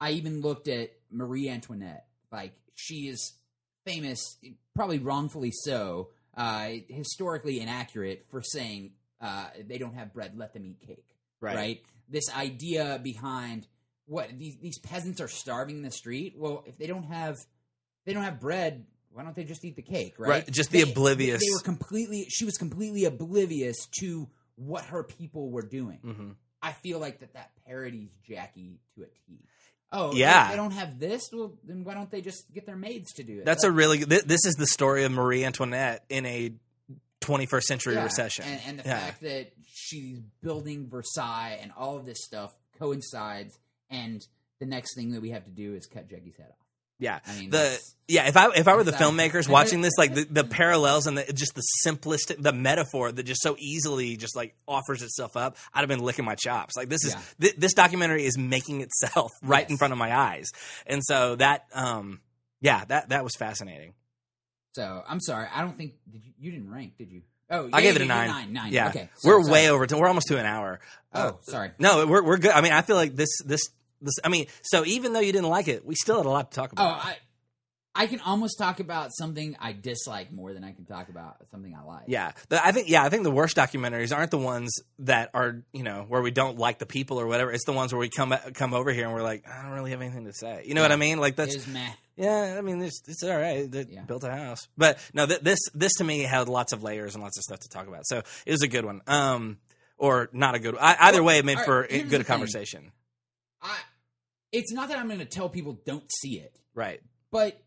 [0.00, 2.06] I even looked at Marie Antoinette.
[2.30, 3.34] Like she is
[3.86, 4.36] famous,
[4.74, 10.64] probably wrongfully so, uh, historically inaccurate for saying uh, they don't have bread, let them
[10.66, 11.06] eat cake.
[11.40, 11.82] Right.
[12.08, 13.66] This idea behind
[14.10, 16.34] what these these peasants are starving in the street.
[16.36, 17.36] Well, if they don't have
[18.04, 20.14] they don't have bread, why don't they just eat the cake?
[20.18, 20.28] Right.
[20.28, 22.26] Right, just the They- oblivious- They were completely.
[22.28, 26.00] She was completely oblivious to what her people were doing.
[26.04, 26.34] Mhm.
[26.62, 29.38] I feel like that that parodies Jackie to a T.
[29.92, 30.44] Oh, Yeah.
[30.46, 31.22] They, they don't have this.
[31.32, 33.44] Well, then why don't they just get their maids to do it?
[33.44, 36.52] that's a really th- this is the story of marie antoinette in a
[37.20, 38.04] 21st century yeah.
[38.04, 38.98] recession and, and the Yeah.
[39.00, 43.58] fact that she's building Versailles and all of this stuff coincides,
[43.90, 44.20] and
[44.60, 46.56] the next thing that we have to do is cut Jackie's head off.
[46.98, 47.78] Yeah, I mean, the
[48.08, 48.28] yeah.
[48.28, 51.32] If I if I were the filmmakers watching this, like the, the parallels and the,
[51.32, 55.80] just the simplest the metaphor that just so easily just like offers itself up, I'd
[55.80, 56.76] have been licking my chops.
[56.76, 57.20] Like this is Yeah.
[57.48, 60.50] thi- this documentary is making itself right in front of my eyes,
[60.86, 62.20] and so that um
[62.60, 63.94] yeah that that was fascinating.
[64.74, 65.48] So I'm sorry.
[65.52, 67.22] I don't think did you, you didn't rank, did you?
[67.48, 68.28] Oh, I gave it a nine.
[68.28, 68.52] Nine.
[68.52, 68.72] Nine.
[68.72, 69.08] Yeah, Okay.
[69.24, 69.84] we're Sorry, way over.
[69.86, 70.78] To, we're almost to an hour.
[71.12, 71.70] Uh, Oh, sorry.
[71.80, 72.52] No, we're we're good.
[72.52, 73.70] I mean, I feel like this this
[74.00, 74.14] this.
[74.24, 76.54] I mean, so even though you didn't like it, we still had a lot to
[76.56, 76.96] talk about.
[77.04, 77.08] Oh.
[77.08, 77.16] I
[77.92, 81.74] I can almost talk about something I dislike more than I can talk about something
[81.74, 82.04] I like.
[82.06, 85.64] Yeah, The- I think yeah, I think the worst documentaries aren't the ones that are
[85.72, 87.50] you know where we don't like the people or whatever.
[87.50, 89.90] It's the ones where we come come over here and we're like, I don't really
[89.90, 90.62] have anything to say.
[90.66, 91.18] You know what I mean?
[91.18, 91.66] Like that's
[92.16, 92.54] yeah.
[92.56, 93.68] I mean, it's, it's all right.
[93.70, 94.02] They Yeah.
[94.02, 97.24] built a house, but no, th- this this to me had lots of layers and
[97.24, 98.06] lots of stuff to talk about.
[98.06, 99.00] So it was a good one.
[99.08, 99.58] Um,
[99.98, 100.76] or not a good.
[100.80, 102.84] I, either way, it made all for a good conversation.
[102.86, 102.99] I.
[104.52, 107.00] It's not that I'm going to tell people don't see it, Right?
[107.30, 107.60] but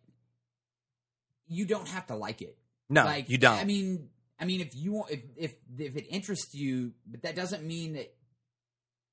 [1.48, 2.58] you don't have to like it.
[2.90, 3.58] No, like you don't.
[3.58, 4.10] I mean,
[4.40, 7.94] I mean, if you want, if if if it interests you, but that doesn't mean
[7.94, 8.14] that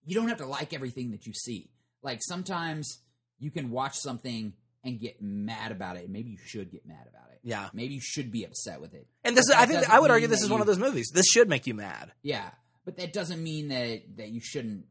[0.05, 1.71] you don't have to like everything that you see.
[2.03, 2.99] Like sometimes
[3.39, 6.09] you can watch something and get mad about it.
[6.11, 7.41] Maybe you should get mad about it.
[7.43, 7.69] Yeah.
[7.73, 9.07] Maybe you should be upset with it.
[9.25, 11.11] and this, But I think, I would argue this is one of those movies.
[11.13, 12.13] This should make you mad.
[12.23, 12.51] Yeah,
[12.85, 14.87] but that doesn't mean that that you shouldn't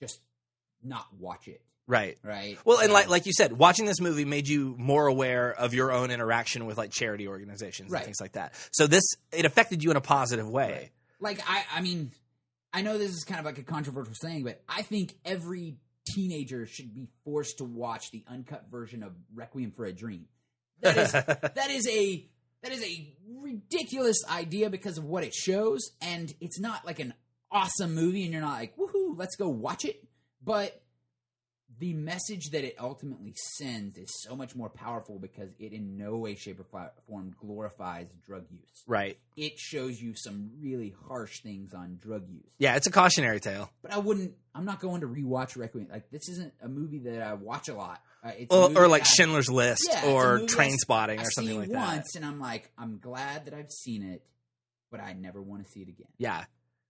[0.00, 0.20] just
[0.82, 1.62] not watch it.
[1.86, 2.16] Right.
[2.22, 2.58] Right.
[2.64, 5.92] Well, and like like you said, watching this movie made you more aware of your
[5.92, 7.98] own interaction with like charity organizations Right.
[7.98, 8.54] and things like that.
[8.72, 10.92] So this it affected you in a positive way.
[11.20, 12.10] like I, I mean,
[12.72, 15.76] I know this is kind of like a controversial saying, but I think every
[16.06, 20.26] teenager should be forced to watch the uncut version of Requiem for a Dream.
[20.80, 22.26] That is that is a
[22.62, 27.12] that is a ridiculous idea because of what it shows, and it's not like an
[27.50, 30.02] awesome movie, and you're not like woohoo, let's go watch it.
[30.42, 30.80] But
[31.80, 36.16] the message that it ultimately sends is so much more powerful because it in no
[36.16, 39.18] way, shape, or form glorifies drug use Right.
[39.36, 42.44] it shows you some really harsh things on drug use.
[42.58, 43.70] Yeah, it's a cautionary tale.
[43.82, 44.34] But I wouldn't.
[44.54, 45.88] I'm not going to rewatch Requiem.
[45.90, 48.00] Like this isn't a movie that I watch a lot.
[48.22, 52.12] Uh, Or, or like I- Schindler's List Yeah, or Trainspotting or something see like once,
[52.12, 52.16] that.
[52.20, 54.22] and I'm like, I'm glad that I've seen it,
[54.90, 56.08] but I never want to see it again.
[56.18, 56.44] Yeah.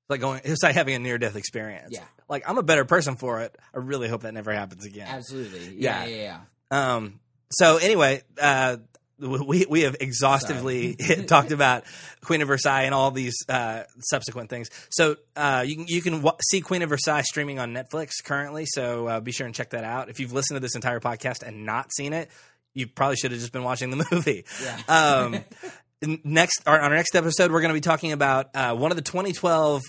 [0.04, 1.88] It's like going it's like having a near death experience.
[1.92, 2.04] Yeah.
[2.28, 3.56] Like I'm a better person for it.
[3.74, 5.08] I really hope that never happens again.
[5.08, 5.76] Absolutely.
[5.76, 6.04] Yeah.
[6.04, 6.38] Yeah, yeah,
[6.70, 6.96] yeah.
[6.96, 7.20] Um.
[7.50, 8.76] So anyway, uh,
[9.18, 10.96] we we have exhaustively
[11.26, 11.84] talked about
[12.20, 14.68] Queen of Versailles and all these uh, subsequent things.
[14.90, 18.66] So uh, you can you can w- see Queen of Versailles streaming on Netflix currently.
[18.66, 20.08] So uh, be sure and check that out.
[20.08, 22.28] If you've listened to this entire podcast and not seen it,
[22.74, 24.44] you probably should have just been watching the movie.
[24.62, 24.80] Yeah.
[24.88, 25.44] Um,
[26.02, 28.96] next, our, on our next episode, we're going to be talking about uh, one of
[28.96, 29.82] the 2012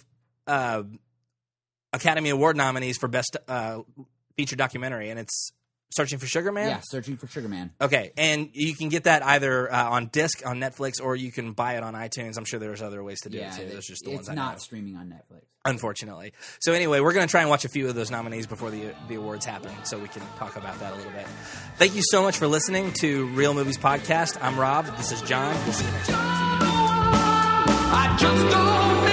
[0.47, 0.83] uh,
[1.93, 3.81] Academy Award nominees for best uh,
[4.37, 5.51] feature documentary, and it's
[5.91, 6.67] Searching for Sugar Man.
[6.67, 7.71] Yeah, searching for Sugar Man.
[7.79, 11.53] Okay, and you can get that either uh, on disc on Netflix or you can
[11.53, 12.37] buy it on iTunes.
[12.37, 13.61] I'm sure there's other ways to do Yeah, it too.
[13.63, 15.43] it- Those just the it's ones I not streaming on Netflix.
[15.63, 16.33] Unfortunately.
[16.59, 18.93] So anyway, we're going to try and watch a few of those nominees before the
[19.07, 21.25] the awards happen, so we can talk about that a little bit.
[21.77, 24.37] Thank you so much for listening to Real Movies Podcast.
[24.41, 24.85] I'm Rob.
[24.97, 25.55] This is John.
[25.63, 26.25] We'll see you next time.
[27.97, 29.04] I just don't